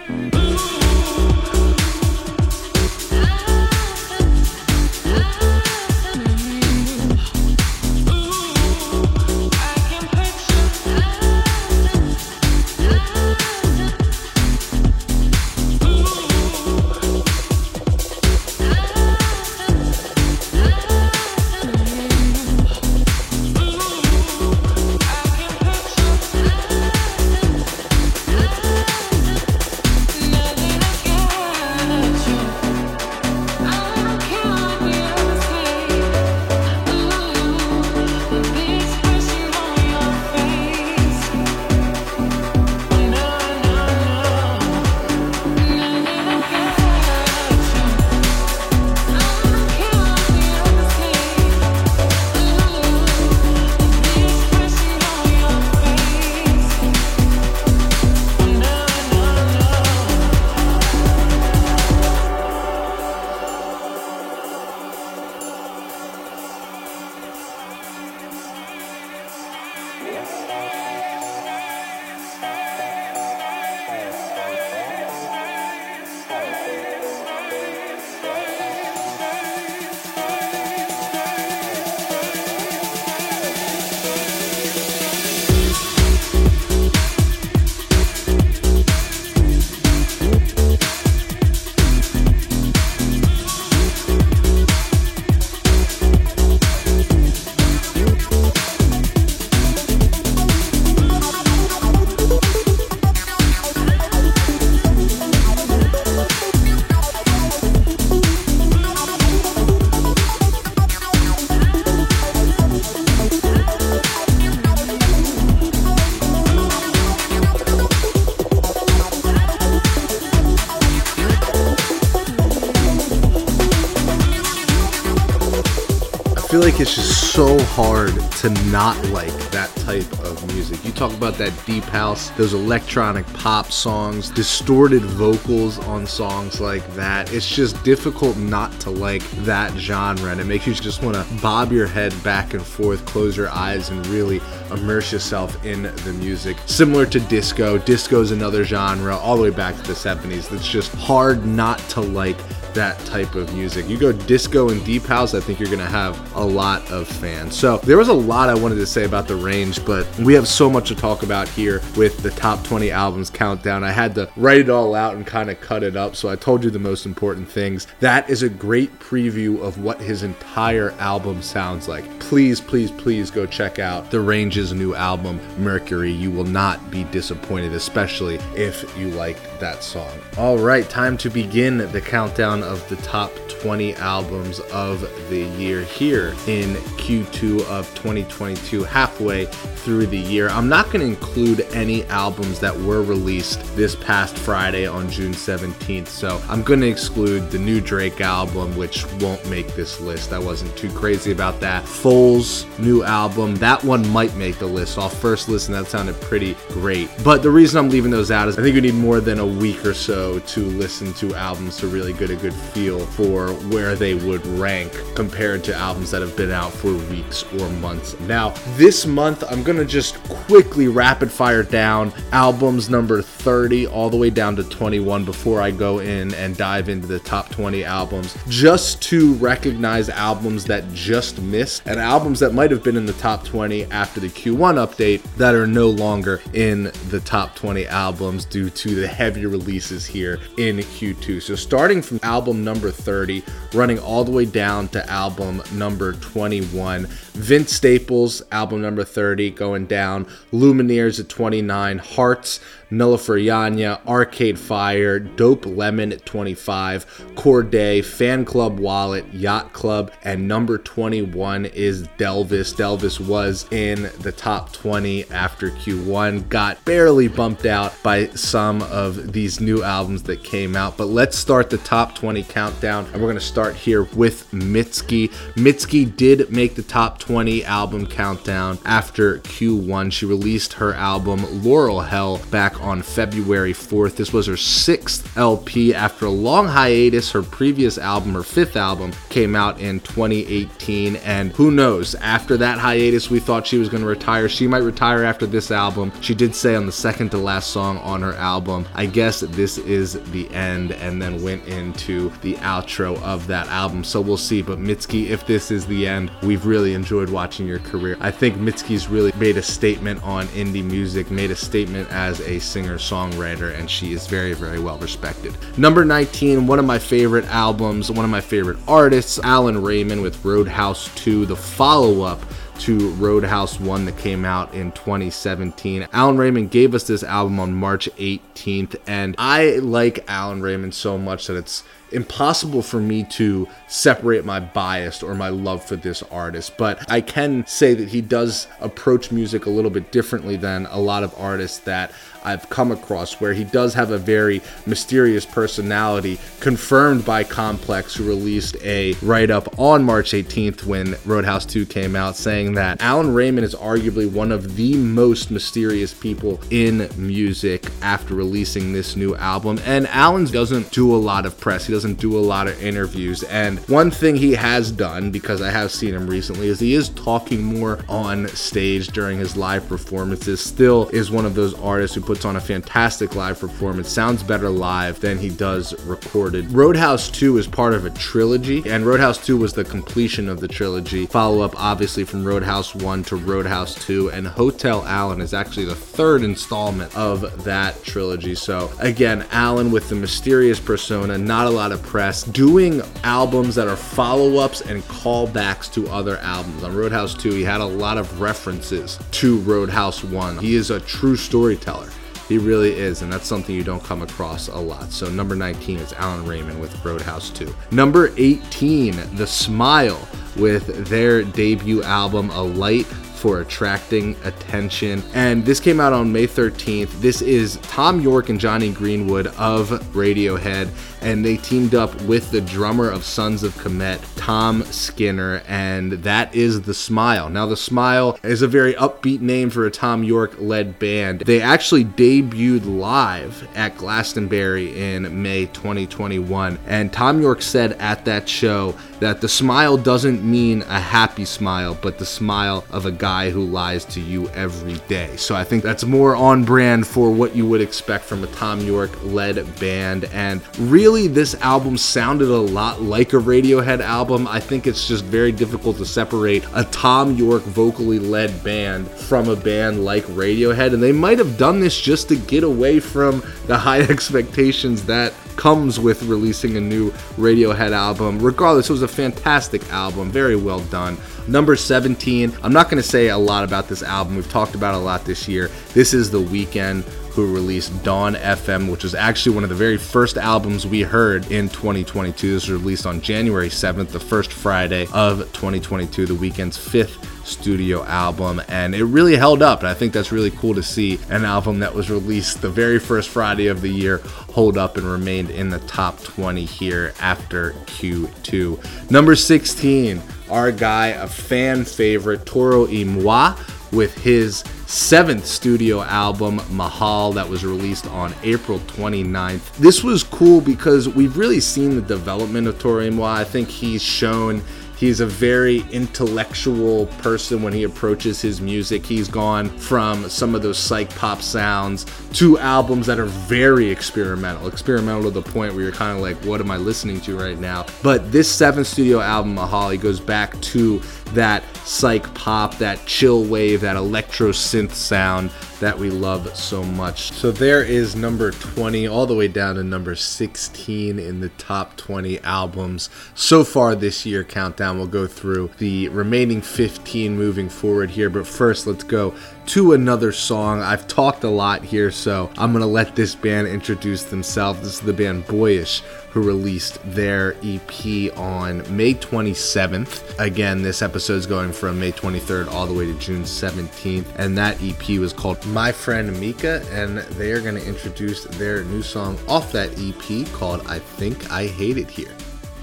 To 128.15 128.50
not 128.69 128.97
like 129.09 129.33
that 129.51 129.69
type 129.77 130.12
of 130.19 130.45
music. 130.53 130.83
You 130.83 130.91
talk 130.91 131.13
about 131.13 131.35
that 131.35 131.53
deep 131.65 131.83
house, 131.85 132.29
those 132.31 132.53
electronic 132.53 133.25
pop 133.33 133.71
songs, 133.71 134.29
distorted 134.29 135.01
vocals 135.01 135.79
on 135.79 136.06
songs 136.06 136.59
like 136.59 136.85
that. 136.95 137.33
It's 137.33 137.47
just 137.47 137.81
difficult 137.83 138.38
not 138.38 138.71
to 138.81 138.89
like 138.89 139.23
that 139.44 139.71
genre, 139.77 140.31
and 140.31 140.41
it 140.41 140.45
makes 140.45 140.67
you 140.67 140.73
just 140.73 141.03
want 141.03 141.15
to 141.15 141.41
bob 141.41 141.71
your 141.71 141.88
head 141.88 142.13
back 142.23 142.53
and 142.53 142.63
forth, 142.63 143.06
close 143.06 143.38
your 143.38 143.50
eyes, 143.50 143.89
and 143.89 144.06
really 144.07 144.41
immerse 144.71 145.11
yourself 145.11 145.63
in 145.65 145.83
the 145.83 146.15
music. 146.19 146.57
Similar 146.65 147.06
to 147.07 147.19
disco, 147.19 147.77
disco 147.77 148.21
is 148.21 148.31
another 148.31 148.63
genre 148.63 149.15
all 149.18 149.38
the 149.38 149.44
way 149.44 149.50
back 149.50 149.75
to 149.75 149.83
the 149.83 149.94
70s 149.94 150.50
that's 150.50 150.68
just 150.68 150.94
hard 150.95 151.45
not 151.45 151.79
to 151.89 152.01
like 152.01 152.38
that 152.75 153.00
type 153.06 153.36
of 153.36 153.54
music. 153.56 153.89
You 153.89 153.98
go 153.98 154.12
disco 154.12 154.69
and 154.69 154.86
deep 154.86 155.04
house, 155.04 155.33
I 155.33 155.39
think 155.39 155.60
you're 155.60 155.69
going 155.69 155.80
to 155.80 155.86
have 155.86 156.36
a 156.36 156.44
lot 156.44 156.89
of 156.92 157.07
fans. 157.07 157.56
So, 157.57 157.77
there 157.80 157.98
was 157.98 158.10
a 158.10 158.13
lot 158.13 158.50
I 158.50 158.54
wanted 158.54 158.75
to 158.75 158.86
say 158.86 159.06
about 159.06 159.27
the 159.27 159.36
range, 159.36 159.83
but 159.86 160.07
we 160.19 160.33
have 160.33 160.48
so 160.48 160.69
much 160.69 160.89
to 160.89 160.95
talk 160.95 161.24
about 161.24 161.48
here 161.50 161.81
with 161.98 162.22
the 162.22 162.31
top 162.31 162.63
20 162.63 162.92
albums 162.92 163.30
countdown. 163.30 163.83
I 163.83 163.92
had 163.92 164.13
to 164.16 164.30
write 164.36 164.60
it 164.60 164.69
all 164.69 164.94
out 164.94 165.16
and 165.16 165.25
kind 165.25 165.50
of 165.50 165.60
cut 165.62 165.83
it 165.83 165.95
up, 165.95 166.16
so 166.16 166.30
I 166.30 166.36
told 166.36 166.63
you 166.63 166.69
the 166.69 166.80
most 166.80 167.06
important 167.06 167.50
things. 167.50 167.88
That 168.00 168.30
is 168.30 168.44
a 168.44 168.50
great 168.50 168.98
preview 169.00 169.62
of 169.62 169.81
what 169.81 170.00
his 170.00 170.24
entire 170.24 170.92
album 170.99 171.42
sounds 171.42 171.88
like. 171.88 172.06
Please, 172.19 172.59
please, 172.59 172.92
please 172.92 173.31
go 173.31 173.45
check 173.45 173.80
out 173.80 174.11
The 174.11 174.19
Range's 174.19 174.73
new 174.73 174.95
album, 174.95 175.40
Mercury. 175.57 176.11
You 176.11 176.31
will 176.31 176.44
not 176.44 176.92
be 176.92 177.04
disappointed, 177.06 177.73
especially 177.73 178.35
if 178.56 178.97
you 178.97 179.09
liked 179.09 179.59
that 179.59 179.83
song. 179.83 180.11
All 180.38 180.57
right, 180.57 180.90
time 180.90 181.18
to 181.18 181.30
begin 181.30 181.78
the 181.78 182.02
countdown 182.02 182.64
of 182.66 182.88
the 182.90 182.95
top 182.98 183.31
20 183.62 183.95
albums 183.95 184.60
of 184.72 185.02
the 185.30 185.44
year 185.57 185.81
here 185.84 186.30
in 186.48 186.76
Q2 186.98 187.62
of 187.66 187.88
2022, 187.95 188.84
halfway 188.84 189.45
through 189.45 190.07
the 190.07 190.18
year. 190.18 190.50
I'm 190.50 190.68
not 190.68 190.86
going 190.92 191.00
to 191.00 191.06
include 191.06 191.62
any 191.74 192.04
albums 192.06 192.60
that 192.60 192.76
were 192.76 193.04
released 193.04 193.64
this 193.76 193.95
past 193.95 194.38
Friday 194.38 194.86
on 194.88 195.10
June 195.10 195.31
17th, 195.31 196.07
so 196.07 196.42
I'm 196.50 196.64
going 196.64 196.81
to 196.81 196.88
exclude 196.88 197.50
the 197.52 197.60
new 197.60 197.81
Drake 197.81 198.22
album, 198.22 198.76
which 198.76 199.06
won't 199.16 199.48
make 199.50 199.68
this 199.76 200.00
list. 200.02 200.34
I 200.34 200.40
wasn't 200.40 200.76
too 200.76 200.92
crazy 200.92 201.31
about 201.31 201.60
that. 201.60 201.88
Foals' 201.88 202.66
new 202.80 203.04
album, 203.04 203.56
that 203.56 203.84
one 203.84 204.07
might 204.10 204.36
make 204.36 204.57
the 204.57 204.66
list. 204.66 204.95
So 204.95 205.02
I'll 205.02 205.10
first 205.10 205.50
listen, 205.50 205.74
that 205.74 205.88
sounded 205.88 206.19
pretty 206.22 206.56
great. 206.69 207.10
But 207.24 207.44
the 207.44 207.52
reason 207.52 207.80
I'm 207.80 207.90
leaving 207.90 208.12
those 208.12 208.31
out 208.31 208.48
is 208.48 208.57
I 208.57 208.62
think 208.62 208.76
you 208.76 208.81
need 208.81 208.95
more 208.95 209.19
than 209.19 209.40
a 209.40 209.45
week 209.45 209.86
or 209.86 209.94
so 209.94 210.40
to 210.40 210.60
listen 210.62 211.14
to 211.16 211.36
albums 211.36 211.78
to 211.78 211.88
really 211.88 212.14
get 212.14 212.30
a 212.30 212.36
good 212.36 212.55
feel 212.56 213.06
for 213.06 213.54
where 213.69 213.95
they 213.95 214.14
would 214.14 214.45
rank 214.47 214.92
compared 215.16 215.64
to 215.66 215.76
albums 215.76 216.12
that 216.12 216.21
have 216.21 216.35
been 216.35 216.52
out 216.52 216.71
for 216.71 216.94
weeks 217.09 217.44
or 217.59 217.69
months. 217.69 218.19
Now, 218.21 218.50
this 218.76 219.06
month, 219.06 219.44
I'm 219.50 219.64
going 219.64 219.78
to 219.78 219.85
just 219.85 220.21
quickly 220.24 220.88
rapid 220.88 221.31
fire 221.31 221.64
down 221.64 222.14
albums 222.31 222.90
number 222.90 223.21
30 223.21 223.88
all 223.88 224.09
the 224.09 224.18
way 224.18 224.30
down 224.30 224.56
to 224.57 224.64
21 224.64 225.26
before 225.26 225.62
I 225.62 225.71
go 225.71 226.00
in 226.00 226.33
and 226.35 226.56
dive 226.57 226.90
into 226.90 227.07
the 227.07 227.19
top 227.19 227.50
20 227.50 227.83
albums, 227.83 228.35
just 228.47 229.02
to 229.04 229.33
recognize 229.35 230.09
albums 230.09 230.66
that 230.66 230.92
just 230.94 231.42
missed 231.42 231.83
and 231.85 232.00
albums 232.00 232.40
that 232.40 232.54
might 232.54 232.71
have 232.71 232.83
been 232.83 232.97
in 232.97 233.06
the 233.06 233.14
top 233.14 233.44
20 233.44 233.85
after 233.85 234.19
the 234.19 234.30
Q1 234.30 234.76
update 234.85 235.21
that 235.38 235.56
are 235.56 235.68
no 235.68 235.90
longer 235.90 236.42
in 236.54 236.92
the 237.09 237.21
top 237.24 237.56
20 237.56 237.88
albums 237.88 238.45
due 238.45 238.69
to 238.69 238.95
the 238.95 239.07
heavy 239.07 239.45
releases 239.45 240.06
here 240.06 240.40
in 240.57 240.78
Q2. 240.78 241.42
So, 241.42 241.56
starting 241.56 242.02
from 242.02 242.19
album 242.24 242.44
number 242.54 242.92
30, 242.92 243.44
running 243.73 243.99
all 243.99 244.23
the 244.23 244.31
way 244.31 244.45
down 244.45 244.87
to 244.90 245.09
album 245.09 245.61
number 245.73 246.14
21, 246.14 247.07
Vince 247.35 247.73
Staples, 247.73 248.42
album 248.51 248.81
number 248.81 249.04
30, 249.04 249.51
going 249.51 249.85
down, 249.87 250.25
Lumineers 250.54 251.19
at 251.19 251.27
29, 251.27 251.97
Hearts, 251.97 252.61
Nilüfer 252.92 253.44
Yanya, 253.44 254.06
Arcade 254.07 254.57
Fire, 254.57 255.19
Dope 255.19 255.65
Lemon 255.65 256.13
at 256.13 256.25
25, 256.25 257.06
Cordae, 257.35 258.06
Fan 258.06 258.45
Club 258.45 258.80
Wallet, 258.80 259.25
Yacht 259.33 259.73
Club, 259.73 260.11
and 260.23 260.47
number 260.47 260.77
21 260.77 261.65
is 261.65 262.07
Delvis. 262.18 262.73
Delvis 262.73 263.19
was 263.19 263.65
in 263.71 264.04
the 264.19 264.31
top 264.31 264.71
20 264.71 265.30
after 265.31 265.71
Q1, 265.71 266.47
got 266.47 266.83
barely 266.85 267.27
bumped 267.27 267.65
out 267.65 267.94
by 268.01 268.27
some 268.27 268.81
of 268.83 269.33
these 269.33 269.59
new 269.59 269.83
albums 269.83 270.23
that 270.23 270.44
came 270.44 270.75
out. 270.75 270.95
But 270.95 271.07
let's 271.07 271.37
start 271.37 271.69
the 271.69 271.80
top 271.80 272.15
20 272.15 272.44
countdown, 272.44 273.06
and 273.07 273.15
we're 273.15 273.27
going 273.27 273.35
to 273.35 273.42
start 273.42 273.75
here 273.75 274.04
with 274.04 274.49
Mitski. 274.51 275.31
Mitski 275.56 276.15
did 276.15 276.49
make 276.49 276.75
the 276.75 276.83
top 276.83 277.19
20 277.19 277.24
album 277.29 278.05
countdown 278.05 278.77
after 278.85 279.39
Q1. 279.39 280.11
She 280.11 280.25
released 280.25 280.73
her 280.73 280.94
album 280.94 281.63
Laurel 281.63 282.01
Hell 282.01 282.39
back 282.51 282.79
on 282.81 283.01
February 283.01 283.73
4th. 283.73 284.15
This 284.15 284.31
was 284.31 284.45
her 284.47 284.57
sixth 284.57 285.35
LP 285.37 285.94
after 285.94 286.27
a 286.27 286.29
long 286.29 286.67
hiatus. 286.67 287.31
Her 287.31 287.41
previous 287.41 287.97
album, 287.97 288.33
her 288.33 288.44
fifth 288.44 288.75
album, 288.75 289.11
came 289.29 289.55
out 289.55 289.79
in 289.79 289.99
2018. 290.01 291.15
And 291.17 291.51
who 291.53 291.71
knows, 291.71 292.15
after 292.15 292.57
that 292.57 292.77
hiatus, 292.77 293.29
we 293.29 293.39
thought 293.39 293.65
she 293.65 293.77
was 293.77 293.89
going 293.89 294.03
to 294.03 294.09
retire. 294.09 294.47
She 294.47 294.67
might 294.67 294.83
retire 294.83 295.23
after 295.23 295.45
this 295.45 295.71
album. 295.71 296.11
She 296.21 296.35
did 296.35 296.55
say 296.55 296.75
on 296.75 296.85
the 296.85 296.91
second 296.91 297.31
to 297.31 297.37
last 297.37 297.71
song 297.71 297.97
on 297.99 298.21
her 298.21 298.33
album, 298.33 298.85
I 298.94 299.07
guess 299.07 299.39
this 299.39 299.77
is 299.79 300.13
the 300.31 300.49
end, 300.51 300.91
and 300.91 301.21
then 301.21 301.41
went 301.41 301.65
into 301.67 302.29
the 302.41 302.53
outro 302.55 303.21
of 303.23 303.47
that 303.47 303.67
album. 303.67 304.03
So 304.03 304.21
we'll 304.21 304.37
see. 304.37 304.61
But 304.61 304.79
Mitski, 304.79 305.29
if 305.29 305.45
this 305.47 305.71
is 305.71 305.85
the 305.87 306.07
end, 306.07 306.31
we've 306.44 306.65
really 306.65 306.94
enjoyed 306.94 307.15
watching 307.24 307.68
your 307.68 307.80
career. 307.80 308.18
I 308.19 308.31
think 308.31 308.57
Mitski's 308.57 309.07
really 309.07 309.31
made 309.38 309.57
a 309.57 309.62
statement 309.62 310.24
on 310.24 310.48
indie 310.48 310.84
music, 310.84 311.31
made 311.31 311.52
a 311.52 311.56
statement 311.56 312.10
as 312.12 312.42
a 312.42 312.60
singer 312.60 312.98
songwriter, 312.98 313.78
and 313.78 313.90
she 313.90 314.14
is 314.14 314.28
very, 314.28 314.54
very 314.54 314.80
well 314.80 314.98
respected. 315.00 315.56
Number 315.78 316.06
19, 316.06 316.68
one 316.68 316.80
of 316.80 316.86
my 316.86 317.00
favorite 317.00 317.45
albums, 317.45 318.12
one 318.12 318.26
of 318.26 318.31
my 318.31 318.42
favorite 318.42 318.78
artists, 318.88 319.40
Allan 319.40 319.78
Rayman 319.78 320.22
with 320.22 320.44
Roadhouse 320.44 321.14
2, 321.16 321.45
the 321.45 321.56
follow 321.56 322.22
up 322.22 322.42
to 322.80 323.12
Roadhouse 323.12 323.80
1 323.80 324.06
that 324.06 324.18
came 324.18 324.44
out 324.44 324.74
in 324.74 324.92
2017. 324.92 326.07
Allan 326.12 326.38
Rayman 326.38 326.69
gave 326.69 326.94
us 326.94 327.07
this 327.07 327.24
album 327.24 327.60
on 327.60 327.74
March 327.74 328.10
18th, 328.18 328.98
and 329.07 329.36
I 329.38 329.76
like 329.78 330.26
Allan 330.28 330.62
Rayman 330.62 330.94
so 330.94 331.18
much 331.18 331.48
that 331.48 331.56
it's 331.56 331.84
impossible 332.16 332.81
for 332.81 333.00
me 333.00 333.24
to 333.24 333.68
separate 333.88 334.45
my 334.45 334.60
bias 334.60 335.22
or 335.22 335.36
my 335.36 335.50
love 335.50 335.84
for 335.84 335.95
this 335.95 336.24
artist, 336.24 336.78
but 336.78 337.10
I 337.12 337.22
can 337.22 337.66
say 337.68 337.94
that 337.94 338.10
he 338.10 338.22
does 338.22 338.68
approach 338.80 339.31
music 339.31 339.66
a 339.66 339.69
little 339.69 339.92
bit 339.92 340.12
differently 340.12 340.56
than 340.56 340.88
a 340.88 341.00
lot 341.00 341.24
of 341.24 341.34
artists 341.38 341.80
that 341.80 342.12
I've 342.45 342.69
come 342.69 342.92
across, 342.92 343.42
where 343.42 343.54
he 343.54 343.64
does 343.64 343.94
have 343.95 344.11
a 344.11 344.18
very 344.18 344.61
mysterious 344.85 345.45
personality, 345.45 346.40
confirmed 346.59 347.25
by 347.25 347.44
Complex, 347.44 348.16
who 348.16 348.28
released 348.28 348.78
a 348.83 349.14
write 349.21 349.49
up 349.49 349.80
on 349.80 350.04
March 350.04 350.31
18th 350.31 350.85
when 350.85 351.16
Roadhouse 351.25 351.66
2 351.66 351.85
came 351.85 352.16
out, 352.16 352.35
saying 352.35 352.73
that 352.75 353.02
Allan 353.02 353.33
Rayman 353.33 353.64
is 353.64 353.75
arguably 353.75 354.31
one 354.31 354.52
of 354.52 354.75
the 354.75 354.95
most 354.95 355.49
mysterious 355.49 356.14
people 356.14 356.59
in 356.69 357.09
music 357.18 357.85
after 358.02 358.35
releasing 358.35 358.94
this 358.94 359.16
new 359.16 359.35
album. 359.35 359.80
And 359.85 360.07
Allan 360.07 360.45
doesn't 360.45 360.92
do 360.92 361.16
a 361.16 361.18
lot 361.18 361.45
of 361.45 361.59
press, 361.59 361.87
he 361.87 361.94
doesn't 361.94 362.19
do 362.19 362.37
a 362.37 362.40
lot 362.40 362.68
of 362.68 362.81
interviews. 362.83 363.44
And 363.44 363.80
one 363.90 364.11
thing 364.11 364.35
he 364.35 364.54
has 364.54 364.92
done, 364.92 365.31
because 365.31 365.61
I 365.61 365.71
have 365.71 365.92
seen 365.92 366.14
him 366.14 366.28
recently, 366.28 366.68
is 366.68 366.80
he 366.80 366.94
is 366.94 367.09
talking 367.09 367.64
more 367.64 367.99
on 368.07 368.47
stage 368.49 369.07
during 369.07 369.40
his 369.40 369.56
live 369.56 369.87
performances. 369.87 370.59
Still 370.59 371.07
is 371.09 371.31
one 371.31 371.45
of 371.45 371.56
those 371.56 371.73
artists 371.80 372.16
who 372.16 372.21
puts 372.21 372.34
on 372.44 372.56
a 372.56 372.59
fantastic 372.59 373.35
live 373.35 373.59
performance, 373.59 374.09
sounds 374.09 374.44
better 374.44 374.69
live 374.69 375.19
than 375.21 375.37
he 375.37 375.49
does 375.49 375.94
recorded. 376.06 376.69
Roadhouse 376.71 377.30
2 377.30 377.57
is 377.57 377.68
part 377.68 377.94
of 377.94 378.06
a 378.06 378.09
trilogy, 378.09 378.83
and 378.89 379.06
Roadhouse 379.06 379.45
2 379.45 379.56
was 379.57 379.73
the 379.73 379.83
completion 379.83 380.49
of 380.49 380.59
the 380.59 380.68
trilogy. 380.68 381.27
Follow 381.27 381.61
up, 381.61 381.80
obviously, 381.80 382.23
from 382.23 382.44
Roadhouse 382.44 382.95
1 382.95 383.23
to 383.25 383.35
Roadhouse 383.35 383.94
2, 384.06 384.31
and 384.31 384.47
Hotel 384.47 385.06
Allan 385.06 385.39
is 385.39 385.54
actually 385.54 385.85
the 385.85 385.95
third 385.95 386.42
installment 386.42 387.15
of 387.15 387.63
that 387.63 388.04
trilogy. 388.04 388.56
So, 388.56 388.92
again, 388.99 389.45
Allan 389.51 389.92
with 389.92 390.09
the 390.09 390.15
mysterious 390.15 390.80
persona, 390.80 391.37
not 391.37 391.68
a 391.68 391.69
lot 391.69 391.92
of 391.92 392.01
press, 392.01 392.44
doing 392.44 393.01
albums 393.23 393.75
that 393.75 393.87
are 393.87 393.95
follow 393.95 394.57
ups 394.57 394.81
and 394.81 395.04
callbacks 395.04 395.92
to 395.94 396.07
other 396.09 396.37
albums. 396.39 396.83
On 396.83 396.95
Roadhouse 396.95 397.35
2, 397.35 397.51
he 397.51 397.63
had 397.63 397.81
a 397.81 397.85
lot 397.85 398.18
of 398.18 398.42
references 398.42 399.19
to 399.31 399.59
Roadhouse 399.59 400.23
1. 400.23 400.57
He 400.57 400.75
is 400.75 400.89
a 400.89 400.99
true 401.01 401.35
storyteller. 401.35 402.09
He 402.47 402.57
really 402.59 402.94
is, 402.94 403.21
and 403.23 403.33
that's 403.33 403.47
something 403.47 403.73
you 403.73 403.83
don't 403.83 404.04
come 404.04 404.21
across 404.21 404.68
a 404.68 404.78
lot. 404.78 405.11
So, 405.11 405.28
number 405.30 405.56
19 405.56 405.97
is 405.97 406.14
Allan 406.14 406.45
Rayman 406.45 406.80
with 406.80 407.04
Roadhouse 407.04 407.49
2. 407.49 407.73
Number 407.92 408.31
18, 408.37 409.35
The 409.35 409.47
Smile 409.47 410.28
with 410.56 411.07
their 411.09 411.44
debut 411.44 412.04
album, 412.04 412.52
A 412.52 412.61
Light 412.61 413.07
for 413.35 413.61
attracting 413.61 414.35
attention. 414.44 415.21
And 415.33 415.66
this 415.66 415.80
came 415.80 415.99
out 415.99 416.14
on 416.14 416.31
May 416.31 416.47
13th. 416.47 417.11
This 417.19 417.42
is 417.42 417.78
Thom 417.78 418.19
Yorke 418.21 418.49
and 418.49 418.59
Jonny 418.59 418.92
Greenwood 418.92 419.47
of 419.57 419.90
Radiohead, 420.14 420.90
and 421.25 421.44
they 421.44 421.57
teamed 421.57 421.95
up 421.95 422.21
with 422.21 422.51
the 422.51 422.61
drummer 422.61 423.09
of 423.09 423.25
Sons 423.25 423.63
of 423.63 423.73
Kemet, 423.73 424.21
Tom 424.35 424.83
Skinner, 424.83 425.63
and 425.67 426.11
that 426.11 426.53
is 426.53 426.83
The 426.83 426.94
Smile. 426.94 427.49
Now, 427.49 427.65
The 427.65 427.75
Smile 427.75 428.37
is 428.44 428.61
a 428.61 428.67
very 428.67 428.94
upbeat 428.94 429.41
name 429.41 429.71
for 429.71 429.87
a 429.87 429.91
Thom 429.91 430.23
Yorke 430.23 430.55
led 430.59 430.99
band. 430.99 431.39
They 431.39 431.61
actually 431.61 432.05
debuted 432.05 432.85
live 432.85 433.67
at 433.75 433.97
Glastonbury 433.97 435.15
in 435.15 435.41
May 435.41 435.65
2021, 435.65 436.77
and 436.85 437.11
Thom 437.11 437.41
Yorke 437.41 437.63
said 437.63 437.94
at 437.94 438.23
that 438.25 438.47
show 438.47 438.95
that 439.19 439.41
the 439.41 439.49
smile 439.49 439.97
doesn't 439.97 440.44
mean 440.44 440.83
a 440.83 440.99
happy 440.99 441.45
smile, 441.45 441.97
but 442.01 442.19
the 442.19 442.25
smile 442.25 442.85
of 442.91 443.05
a 443.07 443.11
guy 443.11 443.49
who 443.49 443.63
lies 443.63 444.05
to 444.05 444.21
you 444.21 444.47
every 444.49 444.99
day. 445.07 445.35
So 445.37 445.55
I 445.55 445.63
think 445.63 445.83
that's 445.83 446.03
more 446.03 446.35
on 446.35 446.63
brand 446.63 447.07
for 447.07 447.31
what 447.31 447.55
you 447.55 447.65
would 447.67 447.81
expect 447.81 448.25
from 448.25 448.44
a 448.44 448.47
Thom 448.47 448.81
Yorke 448.81 449.23
led 449.23 449.55
band. 449.79 450.25
And 450.25 450.61
really, 450.77 451.15
this 451.16 451.56
album 451.62 451.98
sounded 451.98 452.50
a 452.50 452.57
lot 452.57 453.02
like 453.02 453.31
a 453.31 453.38
Radiohead 453.38 454.02
album. 454.02 454.48
I 454.50 454.60
think 454.60 454.86
it's 454.86 455.07
just 455.07 455.24
very 455.24 455.54
difficult 455.54 455.95
to 455.98 456.06
separate 456.06 456.66
a 456.74 456.84
Thom 456.84 457.36
Yorke 457.36 457.64
vocally 457.64 458.19
led 458.19 458.62
band 458.66 459.10
from 459.10 459.48
a 459.48 459.56
band 459.56 460.04
like 460.04 460.26
Radiohead. 460.26 460.94
And 460.94 461.02
they 461.02 461.14
might 461.14 461.40
have 461.40 461.57
done 461.57 461.80
this 461.80 462.00
just 462.00 462.28
to 462.28 462.36
get 462.36 462.66
away 462.66 463.00
from 463.00 463.42
the 463.66 463.78
high 463.78 464.02
expectations 464.10 465.06
that 465.06 465.34
comes 465.56 466.00
with 466.02 466.22
releasing 466.24 466.76
a 466.76 466.81
new 466.81 467.12
Radiohead 467.38 467.94
album. 467.94 468.38
Regardless, 468.40 468.90
it 468.90 468.94
was 468.94 469.02
a 469.02 469.07
fantastic 469.07 469.90
album, 469.94 470.30
very 470.30 470.57
well 470.57 470.81
done. 470.81 471.18
Number 471.48 471.78
17, 471.78 472.54
I'm 472.62 472.74
not 472.74 472.90
going 472.90 473.02
to 473.02 473.07
say 473.07 473.30
a 473.30 473.38
lot 473.38 473.64
about 473.64 473.88
this 473.88 474.04
album. 474.04 474.36
We've 474.36 474.52
talked 474.52 474.76
about 474.76 474.95
a 474.95 475.00
lot 475.00 475.24
this 475.24 475.48
year. 475.48 475.69
This 475.94 476.14
is 476.14 476.30
The 476.30 476.42
Weeknd 476.42 477.10
who 477.35 477.54
released 477.54 478.04
Dawn 478.04 478.35
FM, 478.35 478.89
which 478.89 479.04
was 479.04 479.13
actually 479.13 479.56
one 479.56 479.63
of 479.63 479.69
the 479.69 479.75
very 479.75 479.97
first 479.97 480.37
albums 480.37 480.87
we 480.87 481.01
heard 481.01 481.51
in 481.51 481.68
2022. 481.68 482.54
This 482.54 482.68
was 482.68 482.81
released 482.81 483.06
on 483.06 483.21
January 483.21 483.69
7th, 483.69 484.07
the 484.09 484.19
first 484.19 484.54
Friday 484.54 485.07
of 485.13 485.39
2022, 485.51 486.25
The 486.25 486.33
Weeknd's 486.33 486.77
fifth 486.77 487.45
studio 487.45 488.04
album 488.06 488.59
and 488.69 488.95
it 488.95 489.04
really 489.04 489.35
held 489.35 489.61
up 489.61 489.77
and 489.77 489.87
i 489.87 489.94
think 489.94 490.11
that's 490.11 490.31
really 490.31 490.49
cool 490.49 490.73
to 490.73 490.81
see 490.81 491.19
an 491.30 491.45
album 491.45 491.77
that 491.77 491.94
was 491.94 492.09
released 492.09 492.59
the 492.63 492.69
very 492.69 492.97
first 492.97 493.30
friday 493.30 493.68
of 493.68 493.81
the 493.81 493.87
year 493.87 494.18
hold 494.51 494.80
up 494.80 494.97
and 494.97 495.06
remained 495.06 495.51
in 495.51 495.69
the 495.69 495.77
top 495.81 496.19
20 496.23 496.65
here 496.65 497.13
after 497.19 497.73
q2 497.85 499.11
number 499.11 499.35
16 499.35 500.19
our 500.49 500.71
guy 500.71 501.07
a 501.07 501.27
fan 501.27 501.85
favorite 501.85 502.45
Toro 502.47 502.87
y 502.87 503.04
Moi 503.04 503.56
with 503.92 504.15
his 504.18 504.63
seventh 504.87 505.45
studio 505.45 506.01
album, 506.01 506.61
Mahal, 506.71 507.33
that 507.33 507.47
was 507.47 507.65
released 507.65 508.07
on 508.07 508.33
April 508.44 508.80
29th. 508.80 509.75
This 509.77 510.04
was 510.04 510.23
cool 510.23 510.61
because 510.61 511.09
we've 511.09 511.37
really 511.37 511.59
seen 511.59 511.95
the 511.95 512.01
development 512.01 512.67
of 512.67 512.80
Toro 512.80 513.04
y 513.04 513.10
Moi. 513.10 513.32
I 513.32 513.43
think 513.43 513.69
he's 513.69 514.01
shown 514.01 514.62
He's 514.97 515.19
a 515.19 515.25
very 515.25 515.84
intellectual 515.91 517.08
person 517.17 517.62
when 517.62 517.73
he 517.73 517.84
approaches 517.84 518.41
his 518.41 518.62
music. 518.62 519.06
He's 519.06 519.27
gone 519.27 519.69
from 519.69 520.30
some 520.30 520.56
of 520.56 520.62
those 520.62 520.77
psych 520.77 521.13
pop 521.15 521.41
sounds 521.41 522.06
to 522.34 522.58
albums 522.60 523.06
that 523.08 523.19
are 523.19 523.25
very 523.25 523.89
experimental, 523.89 524.67
experimental 524.67 525.23
to 525.23 525.32
the 525.32 525.41
point 525.41 525.73
where 525.73 525.84
you're 525.84 525.91
kind 525.91 526.15
of 526.15 526.23
like, 526.23 526.38
what 526.45 526.62
am 526.62 526.71
I 526.71 526.77
listening 526.77 527.19
to 527.21 527.38
right 527.38 527.60
now? 527.60 527.86
But 528.04 528.32
this 528.32 528.49
seventh 528.49 528.88
studio 528.88 529.19
album, 529.19 529.56
Mahali, 529.56 529.99
goes 529.99 530.21
back 530.21 530.60
to 530.62 531.01
that 531.34 531.63
psych 531.77 532.34
pop, 532.34 532.77
that 532.77 533.05
chill 533.05 533.43
wave, 533.43 533.82
that 533.82 533.95
electro 533.95 534.49
synth 534.49 534.91
sound 534.91 535.49
that 535.79 535.97
we 535.97 536.10
love 536.10 536.55
so 536.55 536.84
much. 536.84 537.32
So 537.34 537.51
there 537.51 537.84
is 537.84 538.15
number 538.15 538.51
20 538.51 539.08
all 539.08 539.25
the 539.25 539.36
way 539.36 539.47
down 539.47 539.75
to 539.75 539.84
number 539.84 540.15
16 540.15 541.19
in 541.19 541.39
the 541.41 541.49
top 541.49 541.97
20 541.97 542.39
albums 542.39 543.10
so 543.34 543.63
far 543.63 543.95
this 543.95 544.25
year 544.25 544.43
countdown. 544.43 544.97
We'll 544.97 545.08
go 545.08 545.27
through 545.27 545.71
the 545.77 546.10
remaining 546.10 546.62
15 546.62 547.36
moving 547.36 547.69
forward 547.69 548.10
here, 548.12 548.29
but 548.29 548.47
first 548.47 548.88
let's 548.88 549.03
go 549.03 549.36
to 549.67 549.93
another 549.93 550.32
song. 550.32 550.82
I've 550.82 551.08
talked 551.08 551.43
a 551.43 551.50
lot 551.50 551.84
here, 551.84 552.12
so 552.12 552.50
I'm 552.58 552.72
gonna 552.74 552.86
let 552.86 553.15
this 553.15 553.36
band 553.36 553.67
introduce 553.67 554.24
themselves. 554.24 554.82
This 554.82 554.93
is 554.95 555.00
the 555.02 555.13
band 555.13 555.48
Boyish, 555.48 556.02
who 556.30 556.41
released 556.41 557.00
their 557.06 557.56
EP 557.63 558.32
on 558.38 558.84
May 558.95 559.13
27th. 559.13 560.38
Again, 560.39 560.82
this 560.82 561.02
episode 561.02 561.36
is 561.36 561.45
going 561.45 561.72
from 561.72 562.00
May 562.00 562.12
23rd 562.12 562.67
all 562.67 562.86
the 562.86 562.93
way 562.93 563.06
to 563.06 563.13
June 563.15 563.43
17th, 563.43 564.28
and 564.38 564.58
that 564.58 564.78
EP 564.82 565.19
was 565.19 565.34
called 565.34 565.65
My 565.67 565.91
Friend 565.91 566.39
Mica, 566.39 566.84
and 566.91 567.19
they 567.38 567.52
are 567.52 567.62
gonna 567.62 567.80
introduce 567.80 568.43
their 568.43 568.84
new 568.84 569.02
song 569.02 569.38
off 569.48 569.72
that 569.72 569.89
EP 569.98 570.52
called 570.54 570.82
I 570.88 571.00
Think 571.00 571.52
I 571.52 571.67
Hate 571.67 571.98
It 571.98 572.10
Here. 572.10 572.32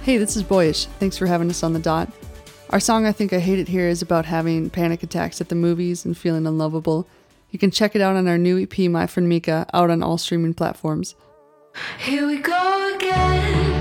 Hey, 0.03 0.19
this 0.19 0.37
is 0.37 0.43
Boyish. 0.43 0.87
Thanks 0.99 1.17
for 1.17 1.27
having 1.27 1.49
us 1.49 1.63
on 1.63 1.73
the 1.73 1.79
dot. 1.79 2.09
Our 2.73 2.81
song 2.81 3.05
I 3.05 3.13
Think 3.13 3.35
I 3.35 3.39
Hate 3.39 3.59
It 3.59 3.69
Here 3.69 3.87
is 3.87 4.01
about 4.01 4.25
having 4.25 4.71
panic 4.71 5.03
attacks 5.03 5.43
at 5.43 5.51
the 5.51 5.55
movies 5.55 6.07
and 6.07 6.17
feeling 6.17 6.47
unlovable. 6.47 7.07
You 7.51 7.59
can 7.59 7.71
check 7.71 7.95
it 7.95 8.01
out 8.01 8.17
on 8.17 8.27
our 8.27 8.39
new 8.39 8.63
EP, 8.63 8.79
My 8.91 9.07
Friend 9.07 9.29
Mica, 9.29 9.67
out 9.75 9.91
on 9.91 10.03
all 10.03 10.17
streaming 10.17 10.55
platforms. 10.55 11.15
Here 11.99 12.27
we 12.27 12.39
go 12.39 12.95
again. 12.97 13.72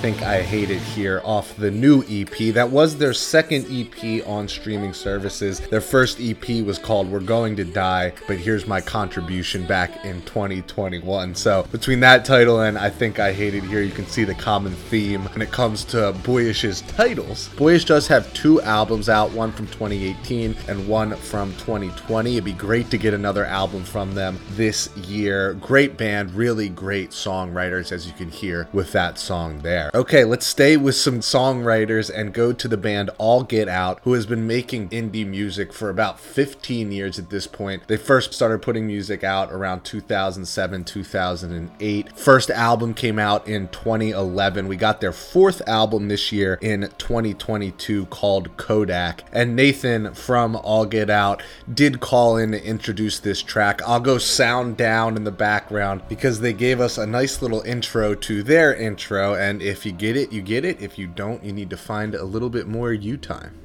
Think 0.00 0.22
I 0.22 0.37
Hate 0.48 0.70
It 0.70 0.80
Here 0.80 1.20
off 1.24 1.54
the 1.56 1.70
new 1.70 2.02
EP. 2.08 2.54
That 2.54 2.70
was 2.70 2.96
their 2.96 3.12
second 3.12 3.66
EP 3.70 4.26
on 4.26 4.48
streaming 4.48 4.94
services. 4.94 5.60
Their 5.60 5.82
first 5.82 6.18
EP 6.22 6.64
was 6.64 6.78
called 6.78 7.10
We're 7.10 7.20
Going 7.20 7.54
to 7.56 7.64
Die, 7.64 8.14
but 8.26 8.38
here's 8.38 8.66
my 8.66 8.80
contribution 8.80 9.66
back 9.66 10.06
in 10.06 10.22
2021. 10.22 11.34
So 11.34 11.64
between 11.70 12.00
that 12.00 12.24
title 12.24 12.62
and 12.62 12.78
I 12.78 12.88
Think 12.88 13.18
I 13.18 13.30
Hate 13.30 13.54
It 13.54 13.62
Here, 13.64 13.82
you 13.82 13.90
can 13.90 14.06
see 14.06 14.24
the 14.24 14.34
common 14.34 14.72
theme 14.72 15.26
when 15.26 15.42
it 15.42 15.52
comes 15.52 15.84
to 15.86 16.12
Boyish's 16.24 16.80
titles. 16.80 17.50
Boyish 17.58 17.84
does 17.84 18.06
have 18.06 18.32
two 18.32 18.62
albums 18.62 19.10
out, 19.10 19.30
one 19.32 19.52
from 19.52 19.66
2018 19.66 20.56
and 20.66 20.88
one 20.88 21.14
from 21.16 21.52
2020. 21.56 22.32
It'd 22.32 22.44
be 22.44 22.54
great 22.54 22.90
to 22.90 22.96
get 22.96 23.12
another 23.12 23.44
album 23.44 23.84
from 23.84 24.14
them 24.14 24.38
this 24.52 24.96
year. 24.96 25.52
Great 25.60 25.98
band, 25.98 26.32
really 26.32 26.70
great 26.70 27.10
songwriters, 27.10 27.92
as 27.92 28.06
you 28.06 28.14
can 28.14 28.30
hear 28.30 28.66
with 28.72 28.92
that 28.92 29.18
song 29.18 29.58
there. 29.58 29.90
Okay, 29.94 30.24
let's 30.24 30.37
stay 30.42 30.76
with 30.76 30.94
some 30.94 31.20
songwriters 31.20 32.10
and 32.14 32.32
go 32.34 32.52
to 32.52 32.68
the 32.68 32.76
band 32.76 33.10
All 33.18 33.42
Get 33.42 33.68
Out, 33.68 34.00
who 34.02 34.12
has 34.12 34.26
been 34.26 34.46
making 34.46 34.90
indie 34.90 35.26
music 35.26 35.72
for 35.72 35.90
about 35.90 36.20
15 36.20 36.92
years 36.92 37.18
at 37.18 37.30
this 37.30 37.46
point. 37.46 37.86
They 37.88 37.96
first 37.96 38.34
started 38.34 38.62
putting 38.62 38.86
music 38.86 39.24
out 39.24 39.52
around 39.52 39.84
2007, 39.84 40.84
2008. 40.84 42.18
First 42.18 42.50
album 42.50 42.94
came 42.94 43.18
out 43.18 43.46
in 43.48 43.68
2011. 43.68 44.68
We 44.68 44.76
got 44.76 45.00
their 45.00 45.12
fourth 45.12 45.62
album 45.66 46.08
this 46.08 46.32
year 46.32 46.58
in 46.60 46.90
2022 46.98 48.06
called 48.06 48.56
Kodak. 48.56 49.24
And 49.32 49.56
Nathan 49.56 50.14
from 50.14 50.56
All 50.56 50.84
Get 50.84 51.10
Out 51.10 51.42
did 51.72 52.00
call 52.00 52.36
in 52.36 52.52
to 52.52 52.64
introduce 52.64 53.18
this 53.18 53.42
track. 53.42 53.80
I'll 53.86 54.00
go 54.00 54.18
sound 54.18 54.76
down 54.76 55.16
in 55.16 55.24
the 55.24 55.30
background 55.30 56.02
because 56.08 56.40
they 56.40 56.52
gave 56.52 56.80
us 56.80 56.98
a 56.98 57.06
nice 57.06 57.40
little 57.40 57.62
intro 57.62 58.14
to 58.14 58.42
their 58.42 58.74
intro. 58.74 59.34
And 59.34 59.62
if 59.62 59.86
you 59.86 59.92
get 59.92 60.16
it, 60.28 60.34
you 60.34 60.42
get 60.42 60.64
it. 60.64 60.80
If 60.80 60.98
you 60.98 61.06
don't, 61.06 61.42
you 61.44 61.52
need 61.52 61.70
to 61.70 61.76
find 61.76 62.14
a 62.14 62.24
little 62.24 62.50
bit 62.50 62.66
more 62.66 62.92
you 62.92 63.16
time. 63.16 63.64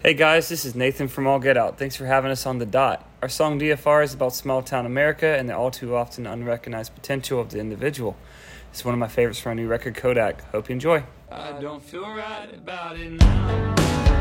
Hey 0.00 0.14
guys, 0.14 0.48
this 0.48 0.64
is 0.64 0.74
Nathan 0.74 1.06
from 1.06 1.28
All 1.28 1.38
Get 1.38 1.56
Out. 1.56 1.78
Thanks 1.78 1.94
for 1.94 2.06
having 2.06 2.32
us 2.32 2.44
on 2.44 2.58
the 2.58 2.66
dot. 2.66 3.08
Our 3.22 3.28
song 3.28 3.60
DFR 3.60 4.02
is 4.02 4.14
about 4.14 4.34
small 4.34 4.60
town 4.60 4.84
America 4.84 5.38
and 5.38 5.48
the 5.48 5.56
all 5.56 5.70
too 5.70 5.94
often 5.94 6.26
unrecognized 6.26 6.92
potential 6.94 7.40
of 7.40 7.50
the 7.50 7.60
individual. 7.60 8.16
It's 8.72 8.84
one 8.84 8.94
of 8.94 8.98
my 8.98 9.06
favorites 9.06 9.38
from 9.38 9.50
our 9.50 9.54
new 9.54 9.68
record 9.68 9.94
Kodak. 9.94 10.42
Hope 10.50 10.68
you 10.68 10.72
enjoy. 10.72 11.04
I 11.30 11.52
don't 11.60 11.82
feel 11.82 12.08
right 12.08 12.48
about 12.52 12.98
it 12.98 13.12
now. 13.12 14.11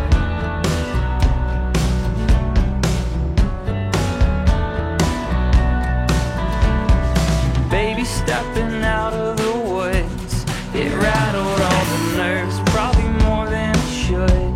Baby 7.72 8.04
stepping 8.04 8.84
out 8.84 9.14
of 9.14 9.38
the 9.38 9.52
woods. 9.58 10.44
It 10.76 10.94
rattled 10.94 11.62
all 11.62 11.86
the 11.86 12.18
nerves, 12.18 12.60
probably 12.66 13.08
more 13.24 13.50
than 13.50 13.74
it 13.74 13.88
should. 13.88 14.54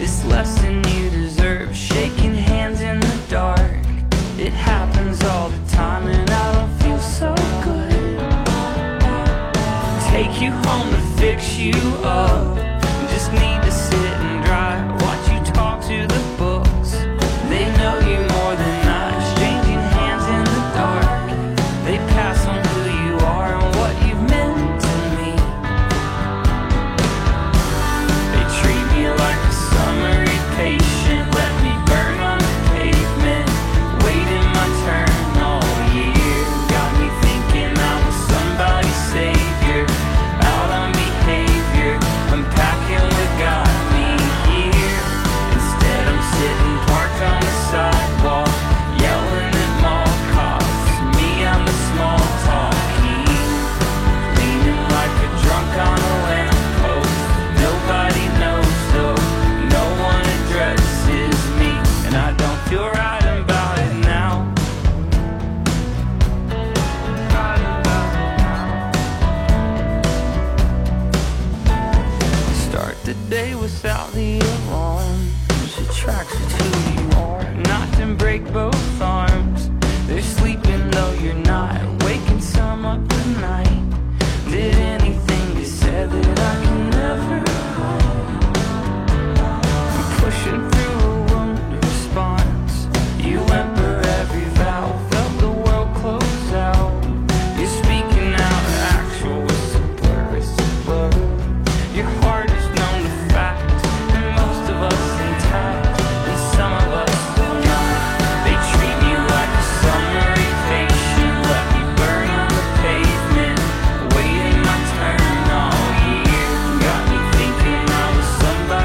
It's 0.00 0.24
less 0.24 0.58
than 0.62 0.82
you 0.88 1.10
deserve. 1.10 1.76
Shaking 1.76 2.34
hands 2.34 2.80
in 2.80 3.00
the 3.00 3.20
dark. 3.28 3.70
It 4.38 4.54
happens 4.54 5.22
all 5.24 5.50
the 5.50 5.70
time, 5.70 6.06
and 6.06 6.30
I 6.30 6.54
don't 6.54 6.74
feel 6.78 6.98
so 7.00 7.34
good. 7.62 8.18
Take 10.08 10.40
you 10.40 10.50
home 10.66 10.90
to 10.90 11.00
fix 11.20 11.58
you 11.58 11.74
up. 12.02 12.53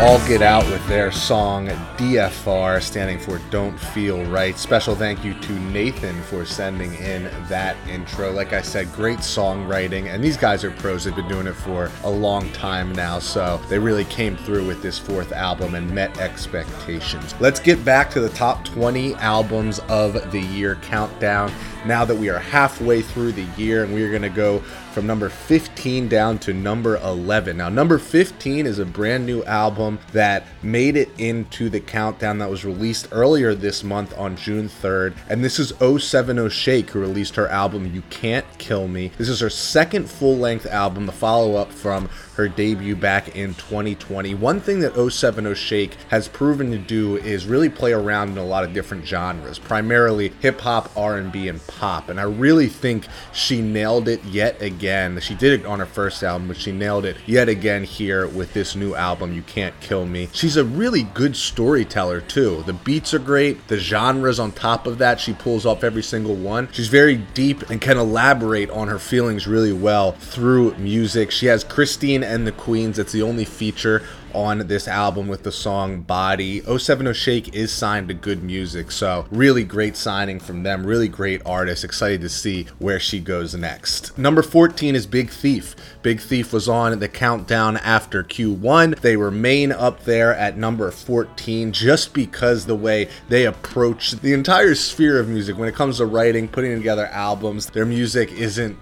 All 0.10 0.18
Get 0.28 0.42
Out 0.42 0.66
with 0.66 0.84
their 0.88 1.12
song 1.12 1.68
DFR, 1.68 2.82
standing 2.82 3.20
for 3.20 3.38
Don't 3.52 3.80
Feel 3.80 4.26
Right. 4.26 4.58
Special 4.58 4.96
thank 4.96 5.24
you 5.24 5.36
to 5.36 5.54
Nathan 5.70 6.20
for 6.24 6.46
sending 6.46 6.96
in 6.96 7.26
that 7.48 7.78
intro. 7.88 8.32
Like 8.32 8.52
I 8.52 8.64
said, 8.64 8.92
great 8.94 9.20
songwriting, 9.20 10.12
and 10.12 10.24
these 10.24 10.36
guys 10.36 10.64
are 10.64 10.72
pros. 10.72 11.04
They've 11.04 11.16
been 11.16 11.28
doing 11.28 11.46
it 11.46 11.54
for 11.54 11.92
a 12.04 12.10
long 12.10 12.52
time 12.54 12.92
now, 12.92 13.20
so 13.20 13.62
they 13.70 13.78
really 13.78 14.06
came 14.06 14.36
through 14.36 14.66
with 14.66 14.82
this 14.82 14.98
fourth 14.98 15.32
album 15.32 15.76
and 15.76 15.88
met 15.92 16.18
expectations. 16.18 17.36
Let's 17.40 17.60
get 17.60 17.86
back 17.86 18.10
to 18.10 18.20
the 18.20 18.30
top 18.30 18.66
20 18.66 19.14
albums 19.14 19.78
of 19.90 20.32
the 20.32 20.42
year 20.42 20.78
countdown 20.78 21.52
now 21.86 22.06
that 22.06 22.16
we 22.16 22.30
are 22.30 22.40
halfway 22.40 23.02
through 23.02 23.32
the 23.32 23.46
year, 23.58 23.84
and 23.84 23.94
we 23.94 24.04
are 24.04 24.10
going 24.10 24.22
to 24.22 24.30
go 24.30 24.60
from 24.94 25.08
number 25.08 25.30
15 25.30 26.08
down 26.10 26.40
to 26.40 26.54
number 26.54 26.98
11. 26.98 27.58
Now, 27.58 27.70
number 27.70 27.98
15 27.98 28.66
is 28.66 28.80
a 28.80 28.86
brand 28.86 29.26
new 29.26 29.44
album 29.44 30.00
that 30.12 30.46
made 30.62 30.98
it 30.98 31.10
into 31.18 31.70
the 31.70 31.80
countdown 31.80 32.40
that 32.40 32.50
was 32.50 32.66
released 32.66 33.08
earlier 33.12 33.54
this 33.56 33.84
month 33.84 34.18
on 34.18 34.36
June 34.36 34.68
3rd. 34.68 35.16
And 35.30 35.44
this 35.44 35.60
is 35.60 35.74
070 35.80 36.50
Shake, 36.50 36.90
who 36.90 37.00
released 37.00 37.36
her 37.36 37.48
album 37.48 37.94
You 37.94 38.02
Can't 38.10 38.46
Kill 38.58 38.88
Me. 38.88 39.12
This 39.18 39.30
is 39.30 39.40
her 39.40 39.50
second 39.50 40.10
full 40.10 40.38
length 40.38 40.66
album, 40.66 41.06
the 41.06 41.12
follow 41.12 41.56
up 41.56 41.72
from 41.72 42.10
her 42.40 42.48
debut 42.48 42.96
back 42.96 43.36
in 43.36 43.54
2020. 43.56 44.34
One 44.36 44.62
thing 44.62 44.80
that 44.80 44.96
070 44.96 45.54
Shake 45.56 45.96
has 46.08 46.30
proven 46.30 46.72
to 46.72 46.78
do 46.78 47.18
is 47.18 47.46
really 47.46 47.68
play 47.68 47.92
around 47.92 48.30
in 48.30 48.38
a 48.38 48.46
lot 48.46 48.64
of 48.64 48.74
different 48.74 49.06
genres, 49.06 49.60
primarily 49.60 50.30
hip 50.40 50.62
hop, 50.62 50.90
R&B, 50.96 51.50
and 51.50 51.66
pop. 51.68 52.08
And 52.08 52.18
I 52.18 52.24
really 52.24 52.68
think 52.68 53.08
she 53.34 53.62
nailed 53.62 54.08
it 54.08 54.24
yet 54.24 54.62
again. 54.62 55.20
She 55.20 55.36
did 55.36 55.60
it 55.60 55.66
on 55.66 55.80
her 55.80 55.86
first 55.86 56.24
album, 56.24 56.48
but 56.48 56.56
she 56.56 56.72
nailed 56.72 57.06
it 57.06 57.18
yet 57.26 57.50
again 57.50 57.84
here 57.84 58.26
with 58.26 58.54
this 58.54 58.74
new 58.74 58.96
album, 58.96 59.34
You 59.34 59.42
Can't 59.42 59.78
Kill 59.82 60.06
Me. 60.06 60.30
She's 60.32 60.56
a 60.56 60.64
really 60.64 61.04
good 61.04 61.36
storyteller 61.36 62.22
too. 62.22 62.64
The 62.66 62.74
beats 62.74 63.14
are 63.14 63.20
great, 63.20 63.68
the 63.68 63.78
genres 63.78 64.40
on 64.40 64.54
top 64.54 64.88
of 64.88 64.98
that, 65.00 65.20
she 65.20 65.34
pulls 65.34 65.66
off 65.66 65.84
every 65.84 66.04
single 66.04 66.36
one. 66.36 66.70
She's 66.72 66.88
very 66.88 67.18
deep 67.18 67.70
and 67.70 67.82
can 67.82 67.98
elaborate 67.98 68.70
on 68.70 68.88
her 68.88 69.00
feelings 69.00 69.46
really 69.46 69.74
well 69.74 70.14
through 70.14 70.78
music. 70.78 71.32
She 71.32 71.48
has 71.48 71.66
Christine 71.66 72.24
and 72.30 72.48
the 72.48 72.52
Queens. 72.52 73.00
It's 73.00 73.12
the 73.12 73.24
only 73.24 73.46
feature 73.46 74.04
on 74.34 74.60
this 74.68 74.88
album 74.88 75.28
with 75.28 75.44
the 75.44 75.52
song 75.52 76.02
Body. 76.02 76.62
070 76.62 77.14
Shake 77.14 77.56
is 77.56 77.72
signed 77.72 78.08
to 78.08 78.14
good 78.14 78.44
music, 78.44 78.92
so 78.92 79.26
really 79.32 79.64
great 79.64 79.98
signing 79.98 80.40
from 80.40 80.64
them. 80.64 80.86
Really 80.86 81.08
great 81.08 81.42
artist. 81.46 81.84
Excited 81.84 82.22
to 82.22 82.30
see 82.30 82.68
where 82.78 83.00
she 83.00 83.20
goes 83.20 83.56
next. 83.56 84.18
Number 84.18 84.42
14 84.42 84.96
is 84.96 85.08
Big 85.08 85.30
Thief. 85.30 85.76
Big 86.02 86.20
Thief 86.20 86.54
was 86.54 86.70
on 86.70 87.00
the 87.00 87.10
countdown 87.10 87.78
after 87.78 88.24
Q1. 88.24 89.00
They 89.00 89.18
remain 89.18 89.72
up 89.72 90.04
there 90.04 90.34
at 90.36 90.58
number 90.58 90.92
14 90.92 91.72
just 91.72 92.14
because 92.14 92.66
the 92.66 92.76
way 92.76 93.10
they 93.28 93.46
approach 93.46 94.12
the 94.12 94.34
entire 94.34 94.76
sphere 94.76 95.20
of 95.20 95.28
music 95.28 95.58
when 95.58 95.70
it 95.70 95.76
comes 95.76 95.98
to 95.98 96.06
writing, 96.06 96.48
putting 96.48 96.76
together 96.76 97.08
albums, 97.08 97.68
their 97.68 97.86
music 97.86 98.32
isn't 98.32 98.78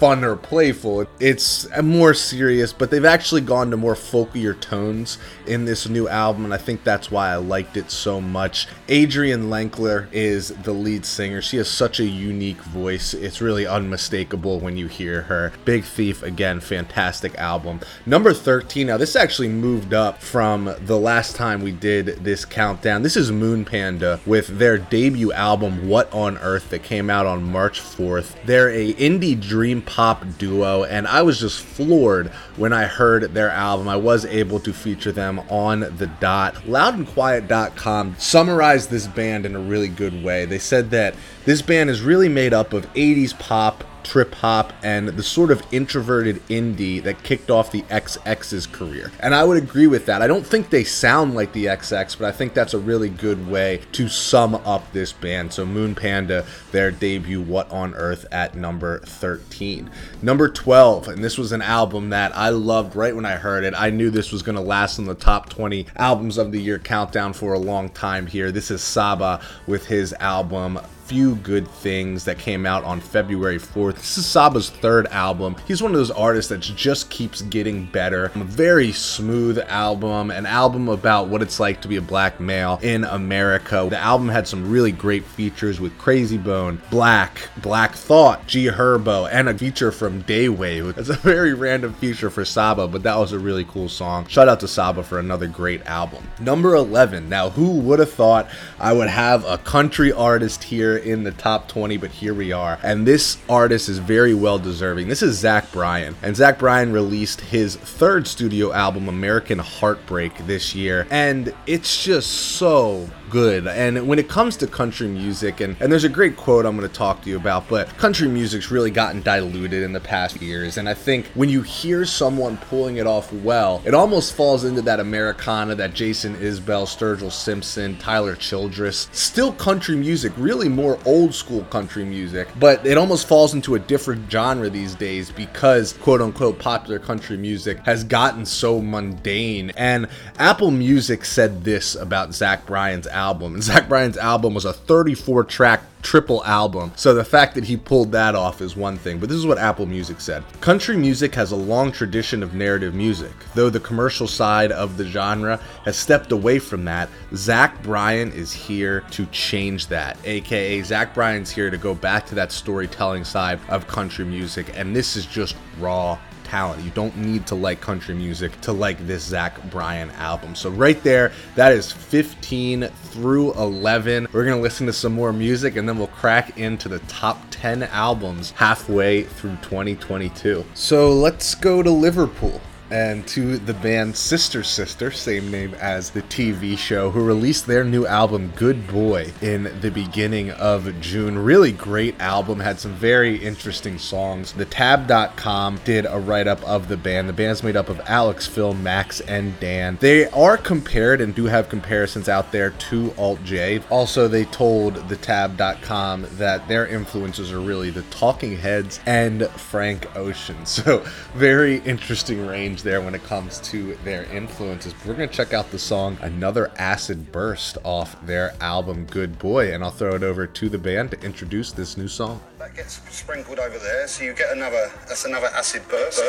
fun 0.00 0.24
or 0.24 0.34
playful. 0.34 1.06
It's 1.20 1.68
more 1.82 2.14
serious, 2.14 2.72
but 2.72 2.90
they've 2.90 3.04
actually 3.04 3.42
gone 3.42 3.70
to 3.70 3.76
more 3.76 3.94
folkier 3.94 4.58
tones 4.58 5.18
in 5.46 5.66
this 5.66 5.90
new 5.90 6.08
album, 6.08 6.46
and 6.46 6.54
I 6.54 6.56
think 6.56 6.84
that's 6.84 7.10
why 7.10 7.28
I 7.28 7.36
liked 7.36 7.76
it 7.76 7.90
so 7.90 8.18
much. 8.18 8.66
Adrianne 8.88 9.50
Lenker 9.50 10.08
is 10.10 10.48
the 10.62 10.72
lead 10.72 11.04
singer. 11.04 11.42
She 11.42 11.58
has 11.58 11.68
such 11.68 12.00
a 12.00 12.06
unique 12.06 12.62
voice. 12.62 13.12
It's 13.12 13.42
really 13.42 13.66
unmistakable 13.66 14.58
when 14.58 14.78
you 14.78 14.86
hear 14.86 15.20
her. 15.22 15.52
Big 15.66 15.84
Thief, 15.84 16.22
again, 16.22 16.60
fantastic 16.60 17.34
album. 17.34 17.80
Number 18.06 18.32
13, 18.32 18.86
now 18.86 18.96
this 18.96 19.14
actually 19.14 19.48
moved 19.48 19.92
up 19.92 20.22
from 20.22 20.74
the 20.80 20.98
last 20.98 21.36
time 21.36 21.60
we 21.60 21.72
did 21.72 22.24
this 22.24 22.46
countdown. 22.46 23.02
This 23.02 23.18
is 23.18 23.30
Moon 23.30 23.66
Panda 23.66 24.18
with 24.24 24.58
their 24.58 24.78
debut 24.78 25.30
album, 25.34 25.88
What 25.88 26.10
on 26.10 26.38
Earth, 26.38 26.70
that 26.70 26.84
came 26.84 27.10
out 27.10 27.26
on 27.26 27.42
March 27.42 27.82
4th. 27.82 28.34
They're 28.46 28.70
a 28.70 28.94
indie 28.94 29.38
dream 29.38 29.82
pop 29.90 30.24
duo, 30.38 30.84
and 30.84 31.08
I 31.08 31.22
was 31.22 31.40
just 31.40 31.60
floored 31.60 32.28
when 32.56 32.72
I 32.72 32.84
heard 32.84 33.34
their 33.34 33.50
album. 33.50 33.88
I 33.88 33.96
was 33.96 34.24
able 34.24 34.60
to 34.60 34.72
feature 34.72 35.10
them 35.10 35.40
on 35.50 35.80
the 35.80 36.06
dot. 36.20 36.54
Loudandquiet.com 36.64 38.14
summarized 38.16 38.90
this 38.90 39.08
band 39.08 39.46
in 39.46 39.56
a 39.56 39.60
really 39.60 39.88
good 39.88 40.22
way. 40.22 40.44
They 40.44 40.60
said 40.60 40.90
that 40.90 41.16
this 41.44 41.60
band 41.60 41.90
is 41.90 42.02
really 42.02 42.28
made 42.28 42.54
up 42.54 42.72
of 42.72 42.86
80s 42.94 43.36
pop, 43.36 43.82
trip 44.04 44.34
hop 44.34 44.72
and 44.82 45.08
the 45.08 45.22
sort 45.22 45.50
of 45.50 45.62
introverted 45.72 46.36
indie 46.48 47.02
that 47.02 47.22
kicked 47.22 47.50
off 47.50 47.72
the 47.72 47.82
XX's 47.82 48.66
career. 48.66 49.12
And 49.20 49.34
I 49.34 49.44
would 49.44 49.62
agree 49.62 49.86
with 49.86 50.06
that. 50.06 50.22
I 50.22 50.26
don't 50.26 50.46
think 50.46 50.70
they 50.70 50.84
sound 50.84 51.34
like 51.34 51.52
the 51.52 51.66
XX, 51.66 52.18
but 52.18 52.26
I 52.26 52.32
think 52.32 52.54
that's 52.54 52.74
a 52.74 52.78
really 52.78 53.08
good 53.08 53.48
way 53.48 53.80
to 53.92 54.08
sum 54.08 54.54
up 54.56 54.92
this 54.92 55.12
band. 55.12 55.52
So 55.52 55.64
Moon 55.64 55.94
Panda, 55.94 56.44
their 56.72 56.90
debut 56.90 57.40
What 57.40 57.70
on 57.70 57.94
Earth 57.94 58.26
at 58.30 58.54
number 58.54 59.00
13. 59.00 59.90
Number 60.22 60.48
12, 60.48 61.08
and 61.08 61.24
this 61.24 61.38
was 61.38 61.52
an 61.52 61.62
album 61.62 62.10
that 62.10 62.36
I 62.36 62.50
loved 62.50 62.96
right 62.96 63.14
when 63.14 63.26
I 63.26 63.36
heard 63.36 63.64
it. 63.64 63.74
I 63.76 63.90
knew 63.90 64.10
this 64.10 64.32
was 64.32 64.42
going 64.42 64.56
to 64.56 64.62
last 64.62 64.98
in 64.98 65.04
the 65.04 65.14
top 65.14 65.48
20 65.48 65.86
albums 65.96 66.38
of 66.38 66.52
the 66.52 66.60
year 66.60 66.78
countdown 66.78 67.32
for 67.32 67.52
a 67.52 67.58
long 67.58 67.88
time 67.90 68.26
here. 68.26 68.50
This 68.52 68.70
is 68.70 68.82
Saba 68.82 69.40
with 69.66 69.86
his 69.86 70.12
album 70.14 70.78
few 71.10 71.34
good 71.34 71.66
things 71.66 72.24
that 72.24 72.38
came 72.38 72.64
out 72.64 72.84
on 72.84 73.00
February 73.00 73.58
4th. 73.58 73.96
This 73.96 74.16
is 74.16 74.26
Saba's 74.26 74.70
third 74.70 75.08
album. 75.08 75.56
He's 75.66 75.82
one 75.82 75.90
of 75.90 75.96
those 75.96 76.12
artists 76.12 76.50
that 76.50 76.60
just 76.60 77.10
keeps 77.10 77.42
getting 77.42 77.86
better. 77.86 78.26
A 78.26 78.44
very 78.44 78.92
smooth 78.92 79.58
album, 79.66 80.30
an 80.30 80.46
album 80.46 80.88
about 80.88 81.26
what 81.26 81.42
it's 81.42 81.58
like 81.58 81.82
to 81.82 81.88
be 81.88 81.96
a 81.96 82.00
black 82.00 82.38
male 82.38 82.78
in 82.80 83.02
America. 83.02 83.88
The 83.90 83.98
album 83.98 84.28
had 84.28 84.46
some 84.46 84.70
really 84.70 84.92
great 84.92 85.24
features 85.24 85.80
with 85.80 85.98
Krayzie 85.98 86.42
Bone, 86.42 86.80
Black, 86.92 87.48
Black 87.56 87.96
Thought, 87.96 88.46
G 88.46 88.68
Herbo, 88.68 89.28
and 89.32 89.48
a 89.48 89.58
feature 89.58 89.90
from 89.90 90.22
Daywave. 90.22 90.96
It's 90.96 91.08
a 91.08 91.14
very 91.14 91.54
random 91.54 91.92
feature 91.94 92.30
for 92.30 92.44
Saba, 92.44 92.86
but 92.86 93.02
that 93.02 93.18
was 93.18 93.32
a 93.32 93.38
really 93.40 93.64
cool 93.64 93.88
song. 93.88 94.28
Shout 94.28 94.46
out 94.46 94.60
to 94.60 94.68
Saba 94.68 95.02
for 95.02 95.18
another 95.18 95.48
great 95.48 95.84
album. 95.86 96.22
Number 96.38 96.76
11. 96.76 97.28
Now, 97.28 97.50
who 97.50 97.80
would 97.80 97.98
have 97.98 98.12
thought 98.12 98.48
I 98.78 98.92
would 98.92 99.08
have 99.08 99.44
a 99.44 99.58
country 99.58 100.12
artist 100.12 100.62
here 100.62 100.99
in 101.00 101.24
the 101.24 101.32
top 101.32 101.68
20, 101.68 101.96
but 101.96 102.10
here 102.10 102.34
we 102.34 102.52
are. 102.52 102.78
And 102.82 103.06
this 103.06 103.38
artist 103.48 103.88
is 103.88 103.98
very 103.98 104.34
well 104.34 104.58
deserving. 104.58 105.08
This 105.08 105.22
is 105.22 105.38
Zach 105.38 105.70
Bryan. 105.72 106.16
And 106.22 106.36
Zach 106.36 106.58
Bryan 106.58 106.92
released 106.92 107.40
his 107.40 107.76
third 107.76 108.26
studio 108.26 108.72
album, 108.72 109.08
American 109.08 109.58
Heartbreak, 109.58 110.46
this 110.46 110.74
year. 110.74 111.06
And 111.10 111.54
it's 111.66 112.02
just 112.02 112.30
so 112.30 113.08
good. 113.30 113.66
And 113.66 114.08
when 114.08 114.18
it 114.18 114.28
comes 114.28 114.56
to 114.58 114.66
country 114.66 115.08
music, 115.08 115.60
and, 115.60 115.76
and 115.80 115.90
there's 115.90 116.04
a 116.04 116.08
great 116.08 116.36
quote 116.36 116.66
I'm 116.66 116.76
going 116.76 116.88
to 116.88 116.94
talk 116.94 117.22
to 117.22 117.30
you 117.30 117.36
about, 117.36 117.68
but 117.68 117.88
country 117.96 118.28
music's 118.28 118.70
really 118.70 118.90
gotten 118.90 119.22
diluted 119.22 119.82
in 119.82 119.92
the 119.92 120.00
past 120.00 120.42
years. 120.42 120.76
And 120.76 120.88
I 120.88 120.94
think 120.94 121.26
when 121.28 121.48
you 121.48 121.62
hear 121.62 122.04
someone 122.04 122.56
pulling 122.56 122.96
it 122.96 123.06
off 123.06 123.32
well, 123.32 123.80
it 123.84 123.94
almost 123.94 124.34
falls 124.34 124.64
into 124.64 124.82
that 124.82 125.00
Americana, 125.00 125.74
that 125.76 125.94
Jason 125.94 126.34
Isbell, 126.36 126.86
Sturgill 126.86 127.32
Simpson, 127.32 127.96
Tyler 127.98 128.34
Childers. 128.34 129.08
Still 129.12 129.52
country 129.52 129.96
music, 129.96 130.32
really 130.36 130.68
more 130.68 130.98
old 131.06 131.34
school 131.34 131.62
country 131.64 132.04
music, 132.04 132.48
but 132.58 132.84
it 132.84 132.98
almost 132.98 133.28
falls 133.28 133.54
into 133.54 133.76
a 133.76 133.78
different 133.78 134.30
genre 134.30 134.68
these 134.68 134.94
days 134.94 135.30
because 135.30 135.92
quote 135.94 136.20
unquote 136.20 136.58
popular 136.58 136.98
country 136.98 137.36
music 137.36 137.78
has 137.86 138.02
gotten 138.02 138.44
so 138.44 138.80
mundane. 138.82 139.70
And 139.76 140.08
Apple 140.38 140.72
Music 140.72 141.24
said 141.24 141.62
this 141.62 141.94
about 141.94 142.34
Zach 142.34 142.66
Bryan's 142.66 143.06
album 143.06 143.19
album. 143.20 143.54
And 143.54 143.62
Zach 143.62 143.88
Bryan's 143.88 144.16
album 144.16 144.54
was 144.54 144.64
a 144.64 144.72
34 144.72 145.44
track 145.44 145.82
triple 146.02 146.42
album. 146.44 146.92
So 146.96 147.12
the 147.12 147.24
fact 147.24 147.54
that 147.54 147.64
he 147.64 147.76
pulled 147.76 148.12
that 148.12 148.34
off 148.34 148.62
is 148.62 148.74
one 148.74 148.96
thing, 148.96 149.18
but 149.18 149.28
this 149.28 149.36
is 149.36 149.46
what 149.46 149.58
Apple 149.58 149.84
Music 149.84 150.20
said. 150.20 150.42
Country 150.62 150.96
music 150.96 151.34
has 151.34 151.52
a 151.52 151.56
long 151.56 151.92
tradition 151.92 152.42
of 152.42 152.54
narrative 152.54 152.94
music. 152.94 153.32
Though 153.54 153.68
the 153.68 153.80
commercial 153.80 154.26
side 154.26 154.72
of 154.72 154.96
the 154.96 155.04
genre 155.04 155.60
has 155.84 155.98
stepped 155.98 156.32
away 156.32 156.58
from 156.58 156.84
that, 156.86 157.10
Zach 157.34 157.82
Bryan 157.82 158.32
is 158.32 158.52
here 158.52 159.02
to 159.10 159.26
change 159.26 159.88
that. 159.88 160.16
AKA, 160.24 160.82
Zach 160.82 161.14
Bryan's 161.14 161.50
here 161.50 161.70
to 161.70 161.78
go 161.78 161.94
back 161.94 162.26
to 162.26 162.34
that 162.36 162.52
storytelling 162.52 163.24
side 163.24 163.60
of 163.68 163.86
country 163.86 164.24
music, 164.24 164.72
and 164.74 164.96
this 164.96 165.16
is 165.16 165.26
just 165.26 165.54
raw 165.78 166.18
talent. 166.50 166.82
You 166.82 166.90
don't 166.90 167.16
need 167.16 167.46
to 167.46 167.54
like 167.54 167.80
country 167.80 168.14
music 168.14 168.60
to 168.62 168.72
like 168.72 169.06
this 169.06 169.22
Zach 169.22 169.62
Bryan 169.70 170.10
album. 170.12 170.56
So, 170.56 170.68
right 170.68 171.00
there, 171.04 171.30
that 171.54 171.72
is 171.72 171.92
15 171.92 172.88
through 172.88 173.54
11. 173.54 174.26
We're 174.32 174.44
going 174.44 174.56
to 174.56 174.62
listen 174.62 174.86
to 174.86 174.92
some 174.92 175.12
more 175.12 175.32
music 175.32 175.76
and 175.76 175.88
then 175.88 175.96
we'll 175.96 176.08
crack 176.08 176.58
into 176.58 176.88
the 176.88 176.98
top 177.00 177.38
10 177.50 177.84
albums 177.84 178.50
halfway 178.50 179.22
through 179.22 179.56
2022. 179.62 180.64
So, 180.74 181.12
let's 181.12 181.54
go 181.54 181.84
to 181.84 181.90
Liverpool 181.90 182.60
and 182.90 183.26
to 183.28 183.56
the 183.58 183.74
band 183.74 184.16
Sister 184.16 184.62
Sister, 184.62 185.10
same 185.10 185.50
name 185.50 185.74
as 185.74 186.10
the 186.10 186.22
TV 186.22 186.76
show, 186.76 187.10
who 187.10 187.24
released 187.24 187.66
their 187.66 187.84
new 187.84 188.06
album 188.06 188.52
Good 188.56 188.88
Boy 188.88 189.32
in 189.40 189.80
the 189.80 189.90
beginning 189.90 190.50
of 190.50 191.00
June. 191.00 191.38
Really 191.38 191.72
great 191.72 192.20
album, 192.20 192.60
had 192.60 192.80
some 192.80 192.92
very 192.92 193.36
interesting 193.36 193.98
songs. 193.98 194.52
The 194.52 194.64
Tab.com 194.64 195.80
did 195.84 196.06
a 196.06 196.18
write 196.18 196.48
up 196.48 196.62
of 196.64 196.88
the 196.88 196.96
band. 196.96 197.28
The 197.28 197.32
band's 197.32 197.62
made 197.62 197.76
up 197.76 197.88
of 197.88 198.00
Alex, 198.06 198.46
Phil, 198.46 198.74
Max, 198.74 199.20
and 199.20 199.58
Dan. 199.60 199.98
They 200.00 200.26
are 200.30 200.56
compared 200.56 201.20
and 201.20 201.34
do 201.34 201.44
have 201.44 201.68
comparisons 201.68 202.28
out 202.28 202.50
there 202.52 202.70
to 202.70 203.14
Alt 203.16 203.44
J. 203.44 203.80
Also, 203.90 204.26
they 204.26 204.44
told 204.46 204.94
the 205.08 205.16
Tab.com 205.16 206.26
that 206.32 206.66
their 206.66 206.86
influences 206.86 207.52
are 207.52 207.60
really 207.60 207.90
the 207.90 208.02
Talking 208.02 208.56
Heads 208.56 209.00
and 209.06 209.46
Frank 209.48 210.16
Ocean. 210.16 210.56
So, 210.80 211.04
very 211.34 211.78
interesting 211.80 212.46
range 212.46 212.79
there 212.82 213.00
when 213.00 213.14
it 213.14 213.22
comes 213.24 213.58
to 213.60 213.94
their 214.04 214.24
influences. 214.24 214.94
We're 215.06 215.14
going 215.14 215.28
to 215.28 215.34
check 215.34 215.52
out 215.52 215.70
the 215.70 215.78
song 215.78 216.16
Another 216.20 216.70
Acid 216.76 217.32
Burst 217.32 217.78
off 217.84 218.14
their 218.26 218.54
album 218.60 219.06
Good 219.06 219.38
Boy, 219.38 219.72
and 219.72 219.82
I'll 219.82 219.90
throw 219.90 220.14
it 220.14 220.22
over 220.22 220.46
to 220.46 220.68
the 220.68 220.78
band 220.78 221.10
to 221.12 221.20
introduce 221.20 221.72
this 221.72 221.96
new 221.96 222.08
song. 222.08 222.40
That 222.58 222.74
gets 222.74 223.00
sprinkled 223.14 223.58
over 223.58 223.78
there, 223.78 224.06
so 224.08 224.24
you 224.24 224.32
get 224.34 224.52
another. 224.52 224.90
That's 225.08 225.24
another 225.24 225.48
acid 225.48 225.82
burst. 225.88 226.20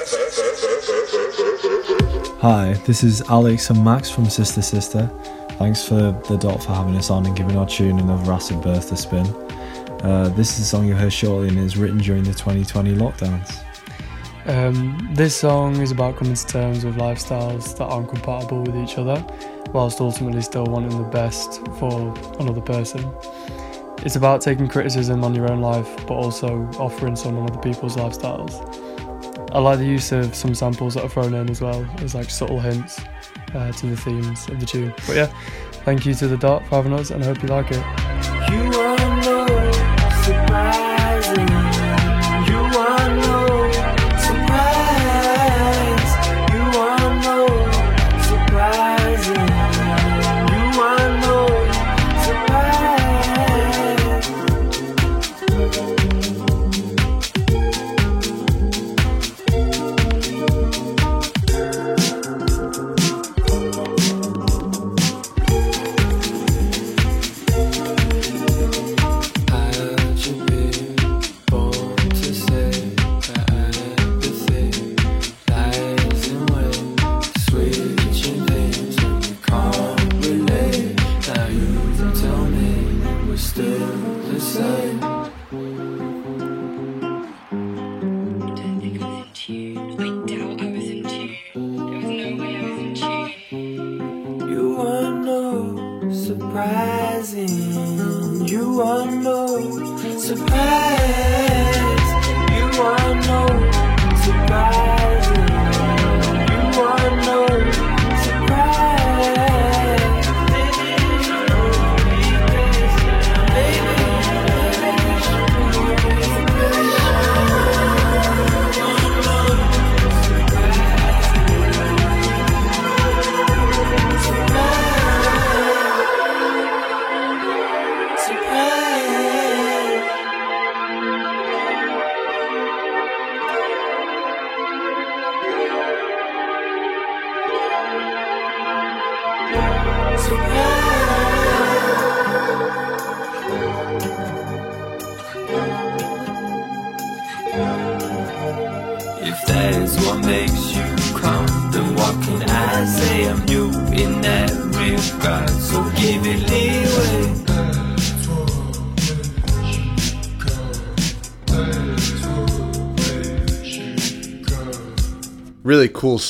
Hi, 2.41 2.73
this 2.85 3.03
is 3.03 3.21
Alex 3.23 3.69
and 3.69 3.83
Max 3.83 4.09
from 4.09 4.29
Sister 4.29 4.61
Sister. 4.61 5.09
Thanks 5.57 5.83
for 5.87 6.19
the 6.27 6.37
dot 6.37 6.63
for 6.63 6.73
having 6.73 6.95
us 6.95 7.09
on 7.09 7.25
and 7.25 7.35
giving 7.35 7.55
our 7.57 7.67
tune 7.67 7.99
another 7.99 8.31
acid 8.31 8.61
burst 8.61 8.91
a 8.91 8.97
spin. 8.97 9.27
Uh, 10.03 10.33
this 10.35 10.53
is 10.53 10.61
a 10.61 10.65
song 10.65 10.87
you 10.87 10.95
heard 10.95 11.13
shortly 11.13 11.49
and 11.49 11.59
is 11.59 11.77
written 11.77 11.99
during 11.99 12.23
the 12.23 12.33
2020 12.33 12.95
lockdowns. 12.95 13.63
Um, 14.47 15.10
this 15.13 15.36
song 15.36 15.80
is 15.82 15.91
about 15.91 16.17
coming 16.17 16.34
to 16.34 16.47
terms 16.47 16.84
with 16.84 16.95
lifestyles 16.95 17.77
that 17.77 17.86
aren't 17.86 18.10
compatible 18.10 18.63
with 18.63 18.75
each 18.75 18.97
other, 18.97 19.23
whilst 19.71 20.01
ultimately 20.01 20.41
still 20.41 20.65
wanting 20.65 20.97
the 20.97 21.10
best 21.10 21.65
for 21.77 22.13
another 22.39 22.62
person. 22.62 23.12
It's 24.04 24.15
about 24.15 24.41
taking 24.41 24.67
criticism 24.67 25.23
on 25.23 25.36
your 25.36 25.51
own 25.51 25.62
life, 25.62 25.88
but 26.08 26.15
also 26.15 26.67
offering 26.80 27.15
some 27.15 27.38
on 27.38 27.51
other 27.51 27.62
people's 27.62 27.95
lifestyles. 27.97 28.51
I 29.51 29.60
like 29.60 29.77
the 29.77 29.86
use 29.86 30.12
of 30.12 30.34
some 30.34 30.56
samples 30.56 30.95
that 30.95 31.04
are 31.04 31.10
thrown 31.10 31.34
in 31.36 31.49
as 31.49 31.62
well 31.62 31.86
as 31.99 32.15
like 32.15 32.30
subtle 32.32 32.60
hints 32.60 32.99
uh, 33.54 33.71
to 33.71 33.86
the 33.88 33.97
themes 33.97 34.47
of 34.47 34.60
the 34.60 34.65
tune. 34.65 34.93
But 35.06 35.15
yeah, 35.17 35.25
thank 35.86 36.06
you 36.06 36.15
to 36.15 36.27
the 36.27 36.38
Dot 36.38 36.65
for 36.65 36.75
having 36.75 36.93
us, 36.93 37.12
and 37.12 37.21
I 37.21 37.27
hope 37.27 37.43
you 37.43 37.49
like 37.49 37.67
it. 37.69 37.84
You 38.51 39.20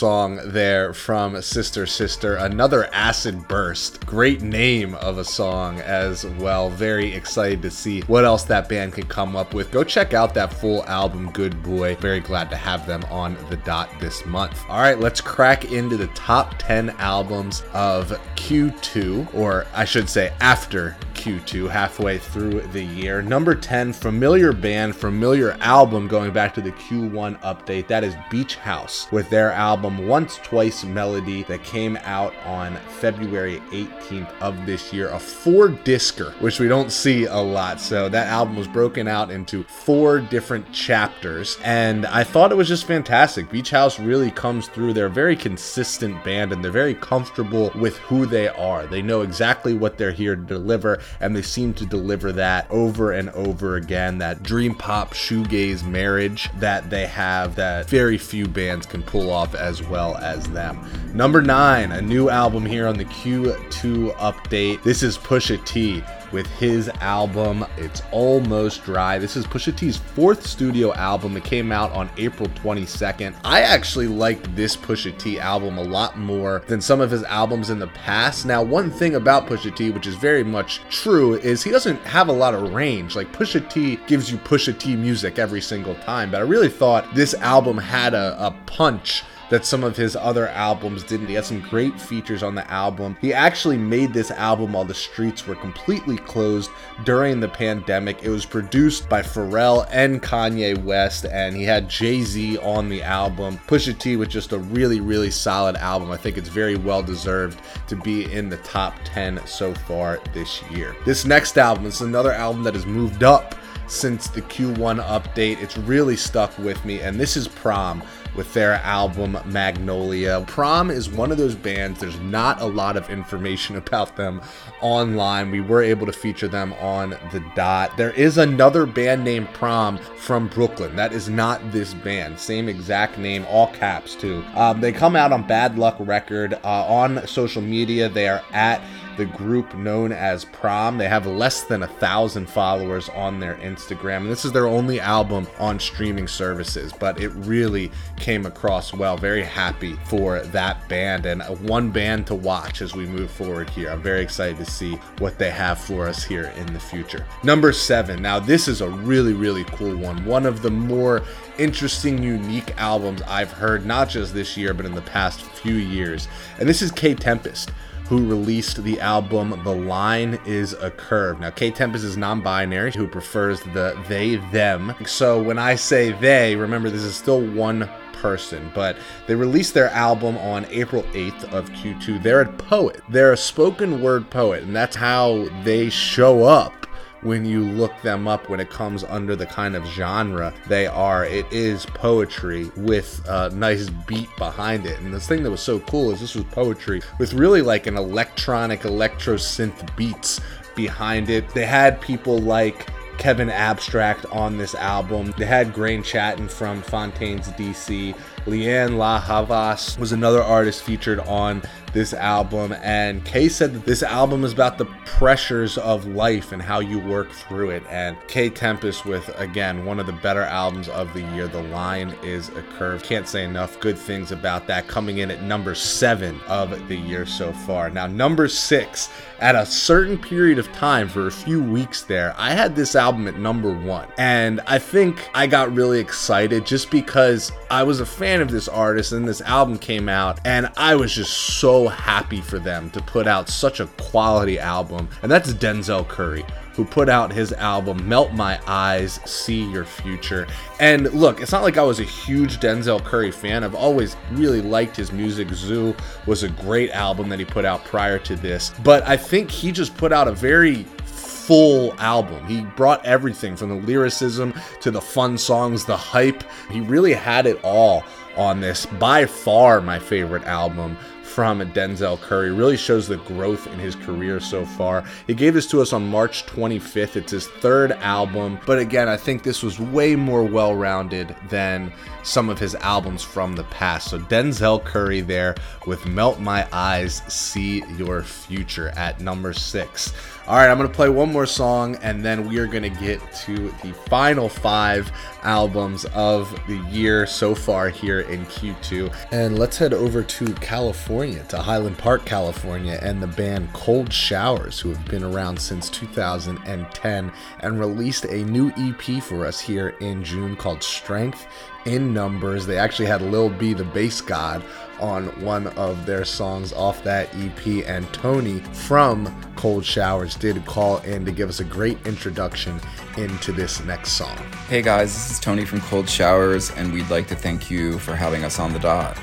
song 0.01 0.39
there 0.45 0.95
from 0.95 1.39
Sister 1.43 1.85
Sister. 1.85 2.37
Another 2.37 2.89
Acid 2.91 3.47
Burst. 3.47 4.03
Great 4.07 4.41
name 4.41 4.95
of 4.95 5.19
a 5.19 5.23
song 5.23 5.79
as 5.81 6.25
well. 6.25 6.71
Very 6.71 7.13
excited 7.13 7.61
to 7.61 7.69
see 7.69 8.01
what 8.07 8.25
else 8.25 8.43
that 8.45 8.67
band 8.67 8.93
could 8.93 9.07
come 9.07 9.35
up 9.35 9.53
with. 9.53 9.69
Go 9.69 9.83
check 9.83 10.15
out 10.15 10.33
that 10.33 10.51
full 10.51 10.83
album, 10.85 11.29
Good 11.33 11.61
Boy. 11.61 11.95
Very 11.97 12.19
glad 12.19 12.49
to 12.49 12.55
have 12.55 12.87
them 12.87 13.03
on 13.11 13.37
the 13.51 13.57
dot 13.57 13.91
this 13.99 14.25
month. 14.25 14.59
All 14.67 14.81
right, 14.81 14.99
let's 14.99 15.21
crack 15.21 15.71
into 15.71 15.97
the 15.97 16.07
top 16.07 16.55
10 16.57 16.89
albums 16.97 17.61
of 17.71 18.09
Q2, 18.37 19.35
or 19.35 19.67
I 19.75 19.85
should 19.85 20.09
say 20.09 20.33
after 20.41 20.97
Q2 21.13 21.69
halfway 21.69 22.17
through 22.17 22.61
the 22.73 22.83
year. 22.83 23.21
Number 23.21 23.53
10, 23.53 23.93
familiar 23.93 24.51
band, 24.51 24.95
familiar 24.95 25.51
album 25.59 26.07
going 26.07 26.33
back 26.33 26.55
to 26.55 26.61
the 26.61 26.71
Q1 26.71 27.39
update. 27.41 27.85
That 27.85 28.03
is 28.03 28.15
Beach 28.31 28.55
House 28.55 29.07
with 29.11 29.29
their 29.29 29.51
album 29.51 29.90
Once 29.97 30.37
Twice 30.37 30.83
Melody 30.83 31.43
that 31.43 31.63
came 31.63 31.97
out 32.03 32.33
on 32.45 32.75
February 32.99 33.59
18th 33.71 34.31
of 34.41 34.65
this 34.65 34.91
year. 34.93 35.09
A 35.09 35.19
four 35.19 35.69
discer, 35.69 36.31
which 36.39 36.59
we 36.59 36.67
don't 36.67 36.91
see 36.91 37.25
a 37.25 37.37
lot. 37.37 37.79
So 37.79 38.09
that 38.09 38.27
album 38.27 38.55
was 38.55 38.67
broken 38.67 39.07
out 39.07 39.31
into 39.31 39.63
four 39.63 40.19
different 40.19 40.71
chapters. 40.71 41.57
And 41.63 42.05
I 42.05 42.23
thought 42.23 42.51
it 42.51 42.55
was 42.55 42.67
just 42.67 42.85
fantastic. 42.85 43.49
Beach 43.49 43.69
House 43.69 43.99
really 43.99 44.31
comes 44.31 44.67
through. 44.67 44.93
They're 44.93 45.07
a 45.07 45.09
very 45.09 45.35
consistent 45.35 46.23
band 46.23 46.51
and 46.51 46.63
they're 46.63 46.71
very 46.71 46.95
comfortable 46.95 47.71
with 47.75 47.97
who 47.97 48.25
they 48.25 48.47
are. 48.49 48.85
They 48.85 49.01
know 49.01 49.21
exactly 49.21 49.73
what 49.73 49.97
they're 49.97 50.11
here 50.11 50.35
to 50.35 50.41
deliver, 50.41 50.99
and 51.19 51.35
they 51.35 51.41
seem 51.41 51.73
to 51.75 51.85
deliver 51.85 52.31
that 52.33 52.69
over 52.69 53.11
and 53.11 53.29
over 53.31 53.75
again. 53.75 54.17
That 54.19 54.43
dream 54.43 54.75
pop 54.75 55.13
shoegaze 55.13 55.85
marriage 55.85 56.49
that 56.59 56.89
they 56.89 57.07
have 57.07 57.55
that 57.55 57.89
very 57.89 58.17
few 58.17 58.47
bands 58.47 58.85
can 58.85 59.03
pull 59.03 59.31
off 59.31 59.55
as 59.55 59.80
well 59.87 60.17
as 60.17 60.45
them. 60.49 60.79
Number 61.13 61.41
nine, 61.41 61.91
a 61.91 62.01
new 62.01 62.29
album 62.29 62.65
here 62.65 62.87
on 62.87 62.97
the 62.97 63.05
Q2 63.05 64.15
update. 64.15 64.81
This 64.83 65.03
is 65.03 65.17
Pusha 65.17 65.63
T 65.65 66.03
with 66.31 66.47
his 66.47 66.89
album 67.01 67.65
It's 67.77 68.01
Almost 68.11 68.83
Dry. 68.83 69.19
This 69.19 69.35
is 69.35 69.45
Pusha 69.45 69.75
T's 69.75 69.97
fourth 69.97 70.45
studio 70.45 70.93
album. 70.93 71.37
It 71.37 71.43
came 71.43 71.71
out 71.71 71.91
on 71.91 72.09
April 72.17 72.47
22nd. 72.49 73.35
I 73.43 73.61
actually 73.61 74.07
liked 74.07 74.55
this 74.55 74.75
Pusha 74.75 75.17
T 75.17 75.39
album 75.39 75.77
a 75.77 75.83
lot 75.83 76.17
more 76.17 76.63
than 76.67 76.81
some 76.81 77.01
of 77.01 77.11
his 77.11 77.23
albums 77.23 77.69
in 77.69 77.79
the 77.79 77.87
past. 77.87 78.45
Now, 78.45 78.63
one 78.63 78.91
thing 78.91 79.15
about 79.15 79.47
Pusha 79.47 79.75
T, 79.75 79.91
which 79.91 80.07
is 80.07 80.15
very 80.15 80.43
much 80.43 80.79
true, 80.89 81.35
is 81.35 81.63
he 81.63 81.71
doesn't 81.71 81.99
have 82.01 82.29
a 82.29 82.33
lot 82.33 82.53
of 82.53 82.73
range. 82.73 83.15
Like 83.15 83.31
Pusha 83.33 83.69
T 83.69 83.97
gives 84.07 84.31
you 84.31 84.37
Pusha 84.37 84.77
T 84.77 84.95
music 84.95 85.39
every 85.39 85.61
single 85.61 85.95
time, 85.95 86.31
but 86.31 86.37
I 86.37 86.41
really 86.41 86.69
thought 86.69 87.13
this 87.13 87.33
album 87.35 87.77
had 87.77 88.13
a, 88.13 88.37
a 88.39 88.51
punch 88.65 89.23
that 89.51 89.65
some 89.65 89.83
of 89.83 89.97
his 89.97 90.15
other 90.15 90.47
albums 90.47 91.03
didn't. 91.03 91.27
He 91.27 91.33
had 91.33 91.43
some 91.43 91.59
great 91.59 91.99
features 91.99 92.41
on 92.41 92.55
the 92.55 92.69
album. 92.71 93.17
He 93.19 93.33
actually 93.33 93.77
made 93.77 94.13
this 94.13 94.31
album 94.31 94.71
while 94.71 94.85
the 94.85 94.93
streets 94.93 95.45
were 95.45 95.55
completely 95.55 96.15
closed 96.17 96.71
during 97.03 97.41
the 97.41 97.49
pandemic. 97.49 98.23
It 98.23 98.29
was 98.29 98.45
produced 98.45 99.09
by 99.09 99.21
Pharrell 99.21 99.87
and 99.91 100.23
Kanye 100.23 100.81
West, 100.81 101.25
and 101.25 101.53
he 101.53 101.65
had 101.65 101.89
Jay 101.89 102.21
Z 102.21 102.59
on 102.59 102.87
the 102.87 103.03
album. 103.03 103.59
Pusha 103.67 103.97
T 103.99 104.15
with 104.15 104.29
just 104.29 104.53
a 104.53 104.57
really, 104.57 105.01
really 105.01 105.29
solid 105.29 105.75
album. 105.75 106.11
I 106.11 106.17
think 106.17 106.37
it's 106.37 106.49
very 106.49 106.77
well 106.77 107.03
deserved 107.03 107.59
to 107.87 107.97
be 107.97 108.31
in 108.31 108.47
the 108.47 108.57
top 108.57 108.95
10 109.03 109.45
so 109.45 109.73
far 109.73 110.21
this 110.33 110.63
year. 110.71 110.95
This 111.05 111.25
next 111.25 111.57
album 111.57 111.85
is 111.87 111.99
another 111.99 112.31
album 112.31 112.63
that 112.63 112.73
has 112.73 112.85
moved 112.85 113.23
up 113.23 113.55
since 113.87 114.29
the 114.29 114.41
Q1 114.43 115.03
update. 115.05 115.61
It's 115.61 115.77
really 115.77 116.15
stuck 116.15 116.57
with 116.57 116.83
me, 116.85 117.01
and 117.01 117.19
this 117.19 117.35
is 117.35 117.49
Prom 117.49 118.01
with 118.35 118.53
their 118.53 118.73
album 118.75 119.37
Magnolia. 119.45 120.43
Prom 120.47 120.89
is 120.89 121.09
one 121.09 121.31
of 121.31 121.37
those 121.37 121.55
bands, 121.55 121.99
there's 121.99 122.19
not 122.19 122.61
a 122.61 122.65
lot 122.65 122.97
of 122.97 123.09
information 123.09 123.75
about 123.75 124.15
them 124.15 124.41
online. 124.81 125.51
We 125.51 125.61
were 125.61 125.81
able 125.81 126.05
to 126.05 126.13
feature 126.13 126.47
them 126.47 126.73
on 126.73 127.11
the 127.31 127.43
dot. 127.55 127.97
There 127.97 128.11
is 128.11 128.37
another 128.37 128.85
band 128.85 129.23
named 129.23 129.49
Prom 129.53 129.97
from 129.97 130.47
Brooklyn. 130.47 130.95
That 130.95 131.13
is 131.13 131.29
not 131.29 131.71
this 131.71 131.93
band. 131.93 132.39
Same 132.39 132.69
exact 132.69 133.17
name, 133.17 133.45
all 133.49 133.67
caps 133.67 134.15
too. 134.15 134.43
Um, 134.55 134.81
they 134.81 134.91
come 134.91 135.15
out 135.15 135.31
on 135.31 135.45
Bad 135.45 135.77
Luck 135.77 135.95
Record. 135.99 136.53
Uh, 136.63 136.85
on 136.85 137.25
social 137.27 137.61
media, 137.61 138.09
they 138.09 138.27
are 138.27 138.43
at 138.51 138.81
the 139.17 139.25
group 139.25 139.75
known 139.75 140.11
as 140.11 140.45
Prom. 140.45 140.97
They 140.97 141.07
have 141.07 141.27
less 141.27 141.63
than 141.63 141.83
a 141.83 141.87
thousand 141.87 142.49
followers 142.49 143.09
on 143.09 143.39
their 143.39 143.55
Instagram, 143.55 144.17
and 144.17 144.31
this 144.31 144.45
is 144.45 144.51
their 144.51 144.67
only 144.67 144.99
album 144.99 145.47
on 145.59 145.79
streaming 145.79 146.27
services. 146.27 146.93
But 146.97 147.19
it 147.19 147.29
really 147.29 147.91
came 148.17 148.45
across 148.45 148.93
well. 148.93 149.17
Very 149.17 149.43
happy 149.43 149.95
for 150.05 150.39
that 150.39 150.87
band 150.87 151.25
and 151.25 151.41
one 151.67 151.91
band 151.91 152.27
to 152.27 152.35
watch 152.35 152.81
as 152.81 152.95
we 152.95 153.05
move 153.05 153.31
forward 153.31 153.69
here. 153.69 153.89
I'm 153.89 154.01
very 154.01 154.21
excited 154.21 154.57
to 154.57 154.65
see 154.65 154.95
what 155.19 155.37
they 155.37 155.51
have 155.51 155.79
for 155.79 156.07
us 156.07 156.23
here 156.23 156.53
in 156.57 156.73
the 156.73 156.79
future. 156.79 157.25
Number 157.43 157.73
seven. 157.73 158.21
Now, 158.21 158.39
this 158.39 158.67
is 158.67 158.81
a 158.81 158.89
really, 158.89 159.33
really 159.33 159.63
cool 159.65 159.95
one. 159.95 160.25
One 160.25 160.45
of 160.45 160.61
the 160.61 160.71
more 160.71 161.23
interesting, 161.57 162.21
unique 162.23 162.73
albums 162.77 163.21
I've 163.23 163.51
heard, 163.51 163.85
not 163.85 164.09
just 164.09 164.33
this 164.33 164.57
year, 164.57 164.73
but 164.73 164.85
in 164.85 164.95
the 164.95 165.01
past 165.01 165.41
few 165.41 165.75
years. 165.75 166.27
And 166.59 166.67
this 166.67 166.81
is 166.81 166.91
Kae 166.91 167.17
Tempest 167.17 167.71
who 168.11 168.27
released 168.27 168.83
the 168.83 168.99
album 168.99 169.57
The 169.63 169.73
Line 169.73 170.37
is 170.45 170.73
a 170.73 170.91
Curve. 170.91 171.39
Now, 171.39 171.49
Kae 171.49 171.73
Tempest 171.73 172.03
is 172.03 172.17
non 172.17 172.41
binary, 172.41 172.91
who 172.91 173.07
prefers 173.07 173.61
the 173.61 173.97
they, 174.09 174.35
them. 174.51 174.93
So 175.05 175.41
when 175.41 175.57
I 175.57 175.75
say 175.75 176.11
they, 176.11 176.57
remember 176.57 176.89
this 176.89 177.03
is 177.03 177.15
still 177.15 177.39
one 177.39 177.89
person, 178.11 178.69
but 178.75 178.97
they 179.27 179.35
released 179.35 179.73
their 179.73 179.87
album 179.91 180.35
on 180.39 180.65
April 180.71 181.03
8th 181.13 181.53
of 181.53 181.69
Q2. 181.69 182.21
They're 182.21 182.41
a 182.41 182.51
poet, 182.51 182.99
they're 183.07 183.31
a 183.31 183.37
spoken 183.37 184.01
word 184.01 184.29
poet, 184.29 184.63
and 184.63 184.75
that's 184.75 184.97
how 184.97 185.47
they 185.63 185.89
show 185.89 186.43
up 186.43 186.80
when 187.21 187.45
you 187.45 187.63
look 187.63 187.93
them 188.01 188.27
up 188.27 188.49
when 188.49 188.59
it 188.59 188.69
comes 188.69 189.03
under 189.03 189.35
the 189.35 189.45
kind 189.45 189.75
of 189.75 189.85
genre 189.85 190.53
they 190.67 190.87
are. 190.87 191.25
It 191.25 191.45
is 191.51 191.85
poetry 191.85 192.71
with 192.77 193.21
a 193.27 193.49
nice 193.49 193.89
beat 194.07 194.29
behind 194.37 194.85
it. 194.85 194.99
And 194.99 195.13
the 195.13 195.19
thing 195.19 195.43
that 195.43 195.51
was 195.51 195.61
so 195.61 195.79
cool 195.79 196.11
is 196.11 196.19
this 196.19 196.35
was 196.35 196.45
poetry 196.45 197.01
with 197.19 197.33
really 197.33 197.61
like 197.61 197.87
an 197.87 197.97
electronic 197.97 198.85
electro 198.85 199.35
synth 199.35 199.95
beats 199.95 200.39
behind 200.75 201.29
it. 201.29 201.49
They 201.53 201.65
had 201.65 202.01
people 202.01 202.37
like 202.39 202.87
Kevin 203.17 203.51
Abstract 203.51 204.25
on 204.31 204.57
this 204.57 204.73
album. 204.73 205.33
They 205.37 205.45
had 205.45 205.73
Grian 205.73 206.03
Chatten 206.03 206.47
from 206.47 206.81
Fontaines 206.81 207.49
DC. 207.49 208.15
Lianne 208.45 208.97
La 208.97 209.19
Havas 209.19 209.97
was 209.99 210.11
another 210.11 210.41
artist 210.41 210.83
featured 210.83 211.19
on 211.19 211.61
this 211.93 212.13
album, 212.13 212.73
and 212.81 213.23
Kae 213.25 213.49
said 213.49 213.73
that 213.73 213.85
this 213.85 214.01
album 214.01 214.43
is 214.43 214.53
about 214.53 214.77
the 214.77 214.85
pressures 215.05 215.77
of 215.77 216.05
life 216.05 216.51
and 216.51 216.61
how 216.61 216.79
you 216.79 216.99
work 216.99 217.29
through 217.31 217.71
it. 217.71 217.83
And 217.89 218.15
Kae 218.27 218.53
Tempest 218.53 219.05
with 219.05 219.27
again 219.37 219.85
one 219.85 219.99
of 219.99 220.05
the 220.05 220.13
better 220.13 220.43
albums 220.43 220.87
of 220.89 221.13
the 221.13 221.21
year. 221.33 221.47
The 221.47 221.63
line 221.63 222.15
is 222.23 222.49
a 222.49 222.61
curve. 222.77 223.03
Can't 223.03 223.27
say 223.27 223.43
enough 223.43 223.79
good 223.79 223.97
things 223.97 224.31
about 224.31 224.67
that. 224.67 224.87
Coming 224.87 225.17
in 225.17 225.31
at 225.31 225.43
number 225.43 225.75
seven 225.75 226.39
of 226.47 226.87
the 226.87 226.95
year 226.95 227.25
so 227.25 227.51
far. 227.51 227.89
Now 227.89 228.07
number 228.07 228.47
six. 228.47 229.09
At 229.39 229.55
a 229.55 229.65
certain 229.65 230.19
period 230.19 230.59
of 230.59 230.71
time, 230.71 231.09
for 231.09 231.25
a 231.25 231.31
few 231.31 231.63
weeks 231.63 232.03
there, 232.03 232.35
I 232.37 232.51
had 232.51 232.75
this 232.75 232.95
album 232.95 233.27
at 233.27 233.39
number 233.39 233.73
one. 233.73 234.07
And 234.19 234.61
I 234.67 234.77
think 234.77 235.29
I 235.33 235.47
got 235.47 235.73
really 235.73 235.99
excited 235.99 236.63
just 236.63 236.91
because 236.91 237.51
I 237.71 237.81
was 237.81 238.01
a 238.01 238.05
fan 238.05 238.30
of 238.39 238.51
this 238.51 238.67
artist 238.69 239.11
and 239.11 239.27
this 239.27 239.41
album 239.41 239.77
came 239.77 240.07
out, 240.07 240.39
and 240.45 240.71
I 240.77 240.95
was 240.95 241.13
just 241.13 241.33
so 241.59 241.87
happy 241.87 242.39
for 242.39 242.59
them 242.59 242.89
to 242.91 243.01
put 243.01 243.27
out 243.27 243.49
such 243.49 243.79
a 243.79 243.87
quality 243.87 244.59
album. 244.59 245.09
And 245.23 245.31
that's 245.31 245.53
Denzel 245.53 246.07
Curry 246.07 246.45
who 246.73 246.85
put 246.85 247.09
out 247.09 247.31
his 247.31 247.51
album 247.53 248.07
Melt 248.07 248.31
My 248.31 248.59
Eyes, 248.65 249.19
See 249.25 249.69
Your 249.69 249.85
Future. 249.85 250.47
And 250.79 251.11
look, 251.13 251.41
it's 251.41 251.51
not 251.51 251.63
like 251.63 251.77
I 251.77 251.83
was 251.83 251.99
a 251.99 252.05
huge 252.05 252.59
Denzel 252.59 253.03
Curry 253.03 253.31
fan. 253.31 253.63
I've 253.63 253.75
always 253.75 254.15
really 254.31 254.61
liked 254.61 254.95
his 254.95 255.11
music. 255.11 255.49
ZUU 255.49 255.99
was 256.25 256.43
a 256.43 256.49
great 256.49 256.91
album 256.91 257.29
that 257.29 257.39
he 257.39 257.45
put 257.45 257.65
out 257.65 257.83
prior 257.83 258.19
to 258.19 258.35
this. 258.35 258.71
But 258.83 259.05
I 259.07 259.17
think 259.17 259.51
he 259.51 259.71
just 259.71 259.97
put 259.97 260.13
out 260.13 260.27
a 260.27 260.31
very 260.31 260.85
full 261.05 261.93
album. 261.99 262.45
He 262.45 262.61
brought 262.61 263.05
everything 263.05 263.55
from 263.55 263.69
the 263.69 263.75
lyricism 263.75 264.53
to 264.81 264.91
the 264.91 265.01
fun 265.01 265.37
songs, 265.37 265.83
the 265.83 265.97
hype. 265.97 266.43
He 266.69 266.79
really 266.79 267.13
had 267.13 267.45
it 267.45 267.59
all 267.63 268.03
on 268.37 268.59
this. 268.59 268.85
By 268.85 269.25
far 269.25 269.81
my 269.81 269.99
favorite 269.99 270.43
album 270.43 270.97
from 271.31 271.61
Denzel 271.71 272.19
Curry. 272.19 272.51
Really 272.51 272.75
shows 272.75 273.07
the 273.07 273.15
growth 273.17 273.65
in 273.67 273.79
his 273.79 273.95
career 273.95 274.41
so 274.41 274.65
far. 274.65 275.05
He 275.27 275.33
gave 275.33 275.53
this 275.53 275.67
to 275.67 275.81
us 275.81 275.93
on 275.93 276.05
March 276.07 276.45
25th. 276.45 277.15
It's 277.15 277.31
his 277.31 277.47
third 277.47 277.93
album, 277.93 278.59
but 278.65 278.79
again, 278.79 279.07
I 279.07 279.15
think 279.15 279.43
this 279.43 279.63
was 279.63 279.79
way 279.79 280.15
more 280.15 280.43
well 280.43 280.75
rounded 280.75 281.33
than 281.47 281.93
some 282.23 282.49
of 282.49 282.59
his 282.59 282.75
albums 282.75 283.23
from 283.23 283.55
the 283.55 283.63
past. 283.65 284.09
So 284.09 284.19
Denzel 284.19 284.83
Curry 284.83 285.21
there 285.21 285.55
with 285.85 286.05
Melt 286.05 286.39
My 286.39 286.67
Eyes, 286.71 287.21
See 287.27 287.83
Your 287.97 288.23
Future 288.23 288.89
at 288.89 289.19
number 289.19 289.53
six. 289.53 290.13
All 290.47 290.55
right, 290.57 290.69
I'm 290.69 290.77
going 290.77 290.89
to 290.89 290.95
play 290.95 291.07
one 291.07 291.31
more 291.31 291.45
song 291.45 291.95
and 292.01 292.25
then 292.25 292.49
we 292.49 292.57
are 292.57 292.65
going 292.65 292.83
to 292.83 292.89
get 292.89 293.21
to 293.45 293.69
the 293.83 293.93
final 294.09 294.49
five 294.49 295.11
albums 295.43 296.05
of 296.13 296.51
the 296.67 296.77
year 296.89 297.27
so 297.27 297.53
far 297.53 297.89
here 297.89 298.21
in 298.21 298.45
Q2. 298.47 299.15
And 299.31 299.59
let's 299.59 299.77
head 299.77 299.93
over 299.93 300.23
to 300.23 300.53
California, 300.55 301.43
to 301.49 301.57
Highland 301.57 301.99
Park, 301.99 302.25
California, 302.25 302.99
and 303.01 303.21
the 303.21 303.27
band 303.27 303.71
Cold 303.73 304.11
Showers, 304.11 304.79
who 304.79 304.89
have 304.89 305.05
been 305.05 305.23
around 305.23 305.57
since 305.57 305.89
2010 305.91 307.31
and 307.59 307.79
released 307.79 308.25
a 308.25 308.43
new 308.45 308.73
EP 308.77 309.23
for 309.23 309.45
us 309.45 309.59
here 309.59 309.89
in 310.01 310.23
June 310.23 310.55
called 310.55 310.81
Strength 310.81 311.45
in 311.85 312.13
numbers. 312.13 312.65
They 312.65 312.77
actually 312.77 313.07
had 313.07 313.21
Lil 313.21 313.49
B, 313.49 313.73
the 313.73 313.83
Based 313.83 314.25
God, 314.25 314.63
on 314.99 315.27
one 315.43 315.67
of 315.67 316.05
their 316.05 316.23
songs 316.23 316.73
off 316.73 317.03
that 317.03 317.29
EP, 317.35 317.85
and 317.87 318.11
Tony 318.13 318.59
from 318.73 319.33
Cold 319.55 319.83
Showers 319.83 320.35
did 320.35 320.63
call 320.65 320.97
in 320.99 321.25
to 321.25 321.31
give 321.31 321.49
us 321.49 321.59
a 321.59 321.63
great 321.63 321.97
introduction 322.05 322.79
into 323.17 323.51
this 323.51 323.83
next 323.83 324.11
song. 324.11 324.37
Hey 324.67 324.81
guys, 324.81 325.13
this 325.13 325.31
is 325.31 325.39
Tony 325.39 325.65
from 325.65 325.81
Cold 325.81 326.07
Showers, 326.07 326.71
and 326.71 326.93
we'd 326.93 327.09
like 327.09 327.27
to 327.27 327.35
thank 327.35 327.71
you 327.71 327.97
for 327.99 328.15
having 328.15 328.43
us 328.43 328.59
on 328.59 328.73
the 328.73 328.79
dot. 328.79 329.17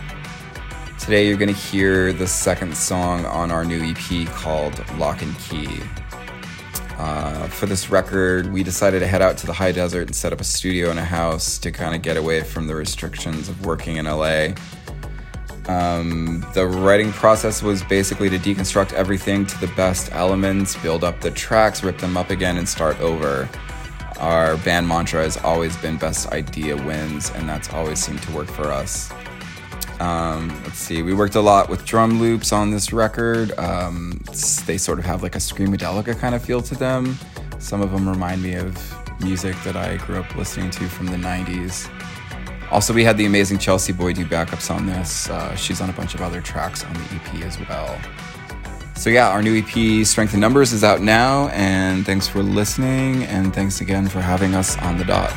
Today, 0.99 1.29
you're 1.29 1.39
going 1.39 1.55
to 1.55 1.55
hear 1.55 2.13
the 2.13 2.27
second 2.27 2.77
song 2.77 3.25
on 3.25 3.51
our 3.51 3.65
new 3.65 3.83
EP 3.83 4.27
called 4.29 4.85
Lock 4.99 5.23
and 5.23 5.39
Key. 5.39 5.81
Uh, 6.99 7.47
for 7.47 7.67
this 7.67 7.91
record, 7.91 8.53
we 8.53 8.65
decided 8.65 8.99
to 8.99 9.07
head 9.07 9.23
out 9.23 9.39
to 9.39 9.47
the 9.47 9.53
high 9.53 9.71
desert 9.71 10.09
and 10.09 10.17
set 10.17 10.33
up 10.33 10.41
a 10.41 10.45
studio 10.45 10.91
in 10.91 10.99
a 10.99 11.05
house 11.05 11.57
to 11.59 11.71
kind 11.71 11.95
of 11.95 12.03
get 12.03 12.17
away 12.17 12.43
from 12.43 12.67
the 12.67 12.75
restrictions 12.75 13.49
of 13.49 13.65
working 13.65 13.97
in 13.97 14.05
LA. 14.07 14.49
Um, 15.69 16.45
the 16.55 16.67
writing 16.67 17.13
process 17.13 17.63
was 17.63 17.85
basically 17.85 18.29
to 18.31 18.39
deconstruct 18.39 18.95
everything 18.95 19.47
to 19.47 19.61
the 19.61 19.69
best 19.69 20.11
elements, 20.13 20.77
build 20.83 21.05
up 21.05 21.21
the 21.21 21.31
tracks, 21.31 21.85
rip 21.85 21.99
them 21.99 22.17
up 22.17 22.31
again, 22.31 22.57
and 22.57 22.69
start 22.69 22.99
over. 23.01 23.49
Our 24.19 24.57
band 24.57 24.89
mantra 24.89 25.23
has 25.23 25.37
always 25.37 25.77
been 25.77 25.99
best 25.99 26.33
idea 26.33 26.75
wins, 26.75 27.31
and 27.31 27.49
that's 27.49 27.73
always 27.73 28.01
seemed 28.01 28.23
to 28.23 28.33
work 28.33 28.49
for 28.49 28.73
us. 28.73 29.13
Um, 30.01 30.49
let's 30.65 30.79
see, 30.79 31.03
we 31.03 31.13
worked 31.13 31.35
a 31.35 31.41
lot 31.41 31.69
with 31.69 31.85
drum 31.85 32.21
loops 32.21 32.53
on 32.53 32.71
this 32.71 32.93
record. 32.93 33.57
Um, 33.59 34.21
they 34.67 34.79
sort 34.79 34.99
of 34.99 35.05
have 35.05 35.23
like 35.23 35.35
a 35.35 35.39
Screamadelica 35.39 36.19
kind 36.19 36.35
of 36.35 36.45
feel 36.45 36.63
to 36.63 36.75
them. 36.75 37.19
Some 37.59 37.83
of 37.83 37.91
them 37.91 38.09
remind 38.09 38.43
me 38.43 38.55
of 38.55 38.77
music 39.21 39.57
that 39.65 39.77
I 39.77 39.97
grew 39.97 40.21
up 40.21 40.35
listening 40.37 40.71
to 40.71 40.89
from 40.89 41.07
the 41.07 41.17
90s. 41.17 41.91
Also, 42.71 42.93
we 42.93 43.03
had 43.03 43.17
the 43.17 43.25
amazing 43.25 43.59
Chelsea 43.59 43.93
Boy 43.93 44.13
do 44.13 44.27
backups 44.27 44.71
on 44.71 44.87
this. 44.87 45.31
Uh, 45.31 45.55
she's 45.57 45.81
on 45.81 45.89
a 45.89 45.93
bunch 45.93 46.15
of 46.15 46.21
other 46.21 46.41
tracks 46.41 46.85
on 46.85 46.93
the 46.93 47.01
EP 47.15 47.35
as 47.45 47.59
well. 47.61 47.99
So, 48.95 49.11
yeah, 49.11 49.31
our 49.31 49.43
new 49.43 49.63
EP, 49.65 50.05
Strength 50.05 50.35
in 50.35 50.41
Numbers, 50.41 50.73
is 50.73 50.85
out 50.85 51.01
now. 51.01 51.49
And 51.49 52.05
thanks 52.05 52.29
for 52.29 52.43
listening. 52.43 53.25
And 53.25 53.55
thanks 53.55 53.81
again 53.81 54.09
for 54.09 54.21
having 54.21 54.55
us 54.55 54.77
on 54.79 54.99
the 54.99 55.05
dot. 55.05 55.33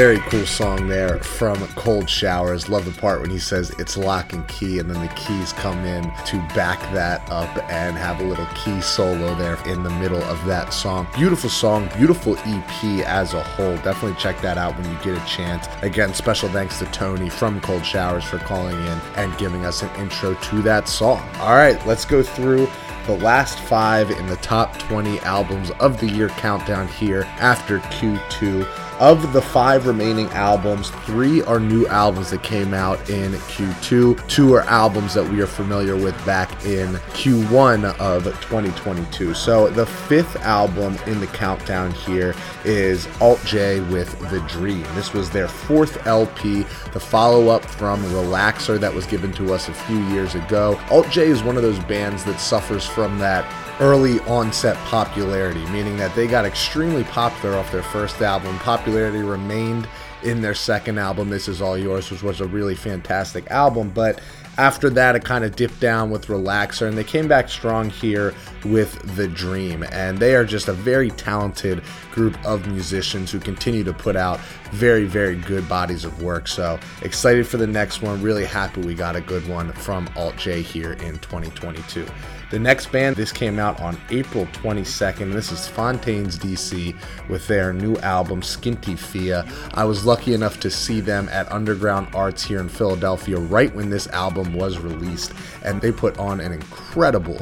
Very 0.00 0.20
cool 0.30 0.46
song 0.46 0.88
there 0.88 1.18
from 1.18 1.58
Cold 1.74 2.08
Showers. 2.08 2.70
Love 2.70 2.86
the 2.86 3.00
part 3.02 3.20
when 3.20 3.28
he 3.28 3.38
says 3.38 3.68
it's 3.78 3.98
lock 3.98 4.32
and 4.32 4.48
key, 4.48 4.78
and 4.78 4.90
then 4.90 4.98
the 4.98 5.12
keys 5.12 5.52
come 5.52 5.84
in 5.84 6.04
to 6.24 6.38
back 6.54 6.80
that 6.94 7.20
up 7.30 7.54
and 7.70 7.98
have 7.98 8.18
a 8.18 8.24
little 8.24 8.46
key 8.54 8.80
solo 8.80 9.34
there 9.34 9.58
in 9.66 9.82
the 9.82 9.90
middle 9.90 10.22
of 10.22 10.42
that 10.46 10.72
song. 10.72 11.06
Beautiful 11.14 11.50
song, 11.50 11.90
beautiful 11.98 12.38
EP 12.46 13.06
as 13.06 13.34
a 13.34 13.42
whole. 13.42 13.76
Definitely 13.76 14.16
check 14.18 14.40
that 14.40 14.56
out 14.56 14.74
when 14.78 14.90
you 14.90 14.96
get 15.04 15.22
a 15.22 15.26
chance. 15.26 15.66
Again, 15.82 16.14
special 16.14 16.48
thanks 16.48 16.78
to 16.78 16.86
Tony 16.86 17.28
from 17.28 17.60
Cold 17.60 17.84
Showers 17.84 18.24
for 18.24 18.38
calling 18.38 18.78
in 18.78 19.00
and 19.16 19.36
giving 19.36 19.66
us 19.66 19.82
an 19.82 19.94
intro 20.00 20.32
to 20.32 20.62
that 20.62 20.88
song. 20.88 21.28
All 21.40 21.56
right, 21.56 21.78
let's 21.86 22.06
go 22.06 22.22
through 22.22 22.70
the 23.04 23.18
last 23.18 23.58
five 23.58 24.10
in 24.10 24.26
the 24.28 24.36
top 24.36 24.78
20 24.78 25.20
albums 25.20 25.70
of 25.72 26.00
the 26.00 26.08
year 26.08 26.30
countdown 26.30 26.88
here 26.88 27.24
after 27.38 27.80
Q2. 27.80 28.66
Of 29.00 29.32
the 29.32 29.40
five 29.40 29.86
remaining 29.86 30.26
albums, 30.32 30.90
three 31.06 31.40
are 31.44 31.58
new 31.58 31.86
albums 31.86 32.32
that 32.32 32.42
came 32.42 32.74
out 32.74 32.98
in 33.08 33.32
Q2. 33.32 34.28
Two 34.28 34.52
are 34.52 34.60
albums 34.64 35.14
that 35.14 35.26
we 35.26 35.40
are 35.40 35.46
familiar 35.46 35.96
with 35.96 36.14
back 36.26 36.66
in 36.66 36.88
Q1 37.14 37.98
of 37.98 38.24
2022. 38.24 39.32
So 39.32 39.70
the 39.70 39.86
fifth 39.86 40.36
album 40.42 40.98
in 41.06 41.18
the 41.18 41.28
countdown 41.28 41.92
here 41.92 42.34
is 42.66 43.08
Alt 43.22 43.42
J 43.46 43.80
with 43.80 44.18
The 44.28 44.40
Dream. 44.40 44.82
This 44.94 45.14
was 45.14 45.30
their 45.30 45.48
fourth 45.48 46.06
LP, 46.06 46.66
the 46.92 47.00
follow 47.00 47.48
up 47.48 47.64
from 47.64 48.02
Relaxer 48.04 48.78
that 48.80 48.92
was 48.92 49.06
given 49.06 49.32
to 49.32 49.54
us 49.54 49.68
a 49.68 49.72
few 49.72 49.98
years 50.08 50.34
ago. 50.34 50.78
Alt 50.90 51.08
J 51.08 51.28
is 51.28 51.42
one 51.42 51.56
of 51.56 51.62
those 51.62 51.78
bands 51.84 52.22
that 52.24 52.38
suffers 52.38 52.84
from 52.84 53.18
that 53.20 53.46
early 53.80 54.20
onset 54.20 54.76
popularity, 54.84 55.64
meaning 55.66 55.96
that 55.96 56.14
they 56.14 56.26
got 56.26 56.44
extremely 56.44 57.04
popular 57.04 57.56
off 57.56 57.72
their 57.72 57.82
first 57.82 58.20
album. 58.20 58.58
Popularity 58.58 59.20
remained 59.20 59.88
in 60.22 60.42
their 60.42 60.54
second 60.54 60.98
album, 60.98 61.30
This 61.30 61.48
Is 61.48 61.62
All 61.62 61.78
Yours, 61.78 62.10
which 62.10 62.22
was 62.22 62.40
a 62.40 62.46
really 62.46 62.74
fantastic 62.74 63.50
album. 63.50 63.90
But 63.94 64.20
after 64.58 64.90
that, 64.90 65.16
it 65.16 65.24
kind 65.24 65.44
of 65.44 65.56
dipped 65.56 65.80
down 65.80 66.10
with 66.10 66.26
Relaxer, 66.26 66.86
and 66.86 66.98
they 66.98 67.04
came 67.04 67.26
back 67.26 67.48
strong 67.48 67.88
here 67.88 68.34
with 68.66 69.16
The 69.16 69.26
Dream. 69.26 69.82
And 69.90 70.18
they 70.18 70.34
are 70.34 70.44
just 70.44 70.68
a 70.68 70.74
very 70.74 71.10
talented 71.12 71.82
group 72.12 72.36
of 72.44 72.66
musicians 72.66 73.30
who 73.30 73.40
continue 73.40 73.84
to 73.84 73.94
put 73.94 74.14
out 74.14 74.40
very, 74.72 75.04
very 75.04 75.36
good 75.36 75.68
bodies 75.68 76.04
of 76.04 76.22
work. 76.22 76.48
So 76.48 76.78
excited 77.02 77.46
for 77.46 77.56
the 77.56 77.66
next 77.66 78.02
one. 78.02 78.22
Really 78.22 78.44
happy 78.44 78.80
we 78.80 78.94
got 78.94 79.16
a 79.16 79.20
good 79.20 79.46
one 79.48 79.72
from 79.72 80.08
Alt 80.16 80.36
J 80.36 80.62
here 80.62 80.92
in 80.92 81.18
2022. 81.18 82.06
The 82.50 82.58
next 82.58 82.90
band, 82.90 83.14
this 83.14 83.30
came 83.30 83.60
out 83.60 83.80
on 83.80 83.96
April 84.10 84.44
22nd. 84.46 85.32
This 85.32 85.52
is 85.52 85.68
Fontaines 85.68 86.36
DC 86.36 86.96
with 87.28 87.46
their 87.46 87.72
new 87.72 87.94
album, 87.98 88.40
Skinty 88.40 88.98
Fia. 88.98 89.46
I 89.74 89.84
was 89.84 90.04
lucky 90.04 90.34
enough 90.34 90.58
to 90.60 90.70
see 90.70 91.00
them 91.00 91.28
at 91.28 91.50
Underground 91.52 92.08
Arts 92.12 92.42
here 92.42 92.58
in 92.58 92.68
Philadelphia 92.68 93.38
right 93.38 93.72
when 93.72 93.88
this 93.88 94.08
album 94.08 94.52
was 94.52 94.78
released, 94.78 95.32
and 95.62 95.80
they 95.80 95.92
put 95.92 96.18
on 96.18 96.40
an 96.40 96.50
incredible 96.50 97.40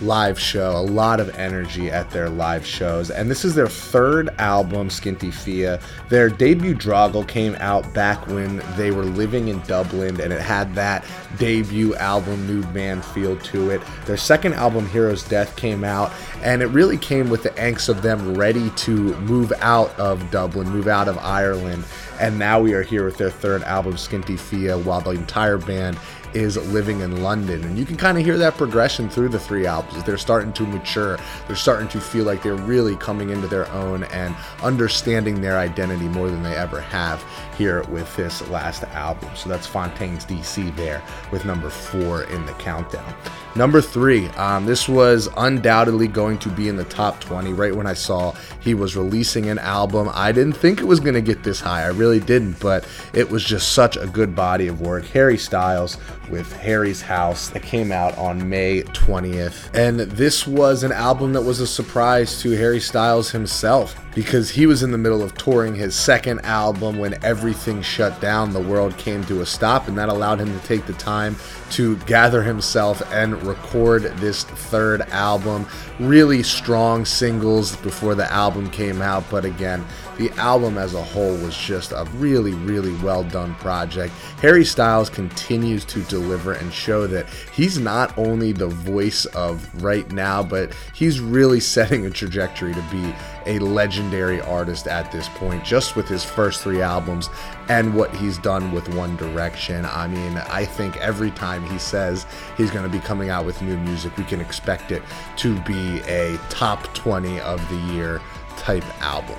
live 0.00 0.38
show, 0.38 0.72
a 0.76 0.80
lot 0.80 1.20
of 1.20 1.34
energy 1.36 1.90
at 1.90 2.10
their 2.10 2.28
live 2.28 2.64
shows. 2.64 3.10
And 3.10 3.30
this 3.30 3.44
is 3.44 3.54
their 3.54 3.68
third 3.68 4.30
album, 4.38 4.88
Skinty 4.88 5.32
Fia. 5.32 5.80
Their 6.08 6.28
debut 6.28 6.74
Dogrel 6.74 7.26
came 7.26 7.54
out 7.56 7.92
back 7.92 8.26
when 8.26 8.62
they 8.76 8.90
were 8.90 9.04
living 9.04 9.48
in 9.48 9.60
Dublin 9.62 10.20
and 10.20 10.32
it 10.32 10.40
had 10.40 10.74
that 10.74 11.04
debut 11.38 11.94
album 11.96 12.46
Nude 12.46 12.72
Man 12.74 13.02
feel 13.02 13.36
to 13.38 13.70
it. 13.70 13.82
Their 14.06 14.16
second 14.16 14.54
album, 14.54 14.88
Hero's 14.88 15.22
Death, 15.22 15.54
came 15.56 15.84
out 15.84 16.12
and 16.42 16.62
it 16.62 16.66
really 16.66 16.96
came 16.96 17.28
with 17.28 17.42
the 17.42 17.50
angst 17.50 17.88
of 17.88 18.02
them 18.02 18.34
ready 18.34 18.70
to 18.70 19.16
move 19.20 19.52
out 19.60 19.96
of 19.98 20.30
Dublin, 20.30 20.68
move 20.68 20.88
out 20.88 21.08
of 21.08 21.18
Ireland 21.18 21.84
And 22.18 22.38
now 22.38 22.60
we 22.60 22.74
are 22.74 22.82
here 22.82 23.04
with 23.04 23.16
their 23.16 23.30
third 23.30 23.62
album, 23.62 23.94
Skinty 23.94 24.38
Fia, 24.38 24.78
while 24.78 25.00
the 25.00 25.10
entire 25.10 25.58
band 25.58 25.98
is 26.34 26.56
living 26.72 27.00
in 27.00 27.22
London. 27.22 27.62
And 27.64 27.78
you 27.78 27.84
can 27.84 27.96
kind 27.96 28.18
of 28.18 28.24
hear 28.24 28.38
that 28.38 28.56
progression 28.56 29.08
through 29.08 29.30
the 29.30 29.38
three 29.38 29.66
albums. 29.66 30.02
They're 30.04 30.18
starting 30.18 30.52
to 30.54 30.66
mature. 30.66 31.18
They're 31.46 31.56
starting 31.56 31.88
to 31.88 32.00
feel 32.00 32.24
like 32.24 32.42
they're 32.42 32.54
really 32.54 32.96
coming 32.96 33.30
into 33.30 33.48
their 33.48 33.70
own 33.72 34.04
and 34.04 34.34
understanding 34.62 35.40
their 35.40 35.58
identity 35.58 36.08
more 36.08 36.28
than 36.30 36.42
they 36.42 36.56
ever 36.56 36.80
have 36.80 37.24
here 37.60 37.82
with 37.90 38.16
this 38.16 38.40
last 38.48 38.84
album. 38.84 39.28
So 39.36 39.50
that's 39.50 39.66
Fontaines 39.66 40.24
DC 40.24 40.74
there 40.76 41.02
with 41.30 41.44
number 41.44 41.68
four 41.68 42.22
in 42.24 42.46
the 42.46 42.54
countdown. 42.54 43.14
Number 43.54 43.82
three, 43.82 44.28
um, 44.28 44.64
this 44.64 44.88
was 44.88 45.28
undoubtedly 45.36 46.08
going 46.08 46.38
to 46.38 46.48
be 46.48 46.68
in 46.68 46.76
the 46.76 46.84
top 46.84 47.20
20 47.20 47.52
right 47.52 47.74
when 47.74 47.86
I 47.86 47.92
saw 47.92 48.32
he 48.60 48.72
was 48.72 48.96
releasing 48.96 49.50
an 49.50 49.58
album. 49.58 50.08
I 50.14 50.32
didn't 50.32 50.54
think 50.54 50.80
it 50.80 50.86
was 50.86 51.00
going 51.00 51.14
to 51.14 51.20
get 51.20 51.42
this 51.42 51.60
high. 51.60 51.82
I 51.82 51.88
really 51.88 52.20
didn't, 52.20 52.58
but 52.60 52.88
it 53.12 53.28
was 53.28 53.44
just 53.44 53.72
such 53.72 53.98
a 53.98 54.06
good 54.06 54.34
body 54.34 54.66
of 54.66 54.80
work. 54.80 55.04
Harry 55.08 55.36
Styles 55.36 55.98
with 56.30 56.50
Harry's 56.56 57.02
House 57.02 57.50
that 57.50 57.62
came 57.62 57.92
out 57.92 58.16
on 58.16 58.48
May 58.48 58.84
20th. 58.84 59.74
And 59.74 60.00
this 60.00 60.46
was 60.46 60.82
an 60.82 60.92
album 60.92 61.34
that 61.34 61.42
was 61.42 61.60
a 61.60 61.66
surprise 61.66 62.40
to 62.40 62.52
Harry 62.52 62.80
Styles 62.80 63.30
himself 63.30 63.96
because 64.14 64.50
he 64.50 64.66
was 64.66 64.82
in 64.82 64.90
the 64.90 64.98
middle 64.98 65.22
of 65.22 65.36
touring 65.36 65.74
his 65.74 65.94
second 65.94 66.40
album 66.40 66.98
when 66.98 67.22
everything 67.24 67.82
shut 67.82 68.20
down. 68.20 68.52
The 68.52 68.60
world 68.60 68.96
came 68.96 69.24
to 69.24 69.40
a 69.40 69.46
stop, 69.46 69.88
and 69.88 69.96
that 69.98 70.08
allowed 70.08 70.40
him 70.40 70.58
to 70.58 70.66
take 70.66 70.86
the 70.86 70.92
time 70.94 71.36
to 71.70 71.96
gather 71.98 72.42
himself 72.42 73.02
and 73.12 73.40
record 73.44 74.02
this 74.16 74.44
third 74.44 75.02
album. 75.10 75.66
Really 75.98 76.42
strong 76.42 77.04
singles 77.04 77.76
before 77.76 78.14
the 78.14 78.30
album 78.32 78.70
came 78.70 79.00
out, 79.00 79.24
but 79.30 79.44
again, 79.44 79.84
the 80.20 80.30
album 80.32 80.76
as 80.76 80.92
a 80.92 81.02
whole 81.02 81.34
was 81.38 81.56
just 81.56 81.92
a 81.92 82.06
really, 82.16 82.52
really 82.52 82.92
well 83.02 83.24
done 83.24 83.54
project. 83.54 84.12
Harry 84.42 84.66
Styles 84.66 85.08
continues 85.08 85.82
to 85.86 86.02
deliver 86.02 86.52
and 86.52 86.70
show 86.70 87.06
that 87.06 87.26
he's 87.54 87.78
not 87.78 88.16
only 88.18 88.52
the 88.52 88.66
voice 88.66 89.24
of 89.24 89.82
right 89.82 90.12
now, 90.12 90.42
but 90.42 90.74
he's 90.94 91.20
really 91.20 91.58
setting 91.70 92.04
a 92.04 92.10
trajectory 92.10 92.74
to 92.74 92.82
be 92.90 93.14
a 93.46 93.58
legendary 93.60 94.42
artist 94.42 94.86
at 94.86 95.10
this 95.10 95.26
point, 95.30 95.64
just 95.64 95.96
with 95.96 96.06
his 96.06 96.22
first 96.22 96.60
three 96.60 96.82
albums 96.82 97.30
and 97.70 97.94
what 97.94 98.14
he's 98.14 98.36
done 98.36 98.72
with 98.72 98.94
One 98.94 99.16
Direction. 99.16 99.86
I 99.86 100.06
mean, 100.06 100.36
I 100.36 100.66
think 100.66 100.98
every 100.98 101.30
time 101.30 101.64
he 101.64 101.78
says 101.78 102.26
he's 102.58 102.70
going 102.70 102.84
to 102.84 102.90
be 102.90 103.00
coming 103.00 103.30
out 103.30 103.46
with 103.46 103.62
new 103.62 103.78
music, 103.78 104.14
we 104.18 104.24
can 104.24 104.42
expect 104.42 104.92
it 104.92 105.02
to 105.36 105.58
be 105.60 106.00
a 106.00 106.38
top 106.50 106.92
20 106.92 107.40
of 107.40 107.66
the 107.70 107.94
year 107.94 108.20
type 108.58 108.84
album. 109.02 109.38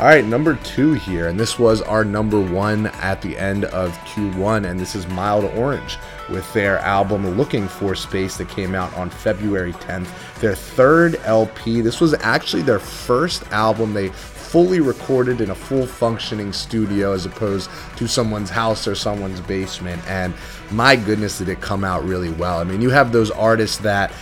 All 0.00 0.06
right, 0.06 0.24
number 0.24 0.54
two 0.64 0.94
here, 0.94 1.28
and 1.28 1.38
this 1.38 1.58
was 1.58 1.82
our 1.82 2.06
number 2.06 2.40
one 2.40 2.86
at 2.86 3.20
the 3.20 3.36
end 3.36 3.66
of 3.66 3.92
Q1, 3.98 4.66
and 4.66 4.80
this 4.80 4.94
is 4.94 5.06
Mild 5.08 5.44
Orange 5.54 5.98
with 6.30 6.50
their 6.54 6.78
album 6.78 7.36
Looking 7.36 7.68
for 7.68 7.94
Space 7.94 8.38
that 8.38 8.48
came 8.48 8.74
out 8.74 8.90
on 8.96 9.10
February 9.10 9.74
10th. 9.74 10.08
Their 10.40 10.54
third 10.54 11.16
LP. 11.24 11.82
This 11.82 12.00
was 12.00 12.14
actually 12.14 12.62
their 12.62 12.78
first 12.78 13.46
album 13.52 13.92
they 13.92 14.08
fully 14.08 14.80
recorded 14.80 15.42
in 15.42 15.50
a 15.50 15.54
full 15.54 15.86
functioning 15.86 16.52
studio 16.54 17.12
as 17.12 17.26
opposed 17.26 17.68
to 17.96 18.08
someone's 18.08 18.48
house 18.48 18.88
or 18.88 18.94
someone's 18.94 19.42
basement. 19.42 20.02
And 20.08 20.32
my 20.70 20.96
goodness, 20.96 21.36
did 21.36 21.50
it 21.50 21.60
come 21.60 21.84
out 21.84 22.04
really 22.04 22.30
well. 22.30 22.58
I 22.58 22.64
mean, 22.64 22.80
you 22.80 22.88
have 22.88 23.12
those 23.12 23.30
artists 23.30 23.76
that 23.78 24.12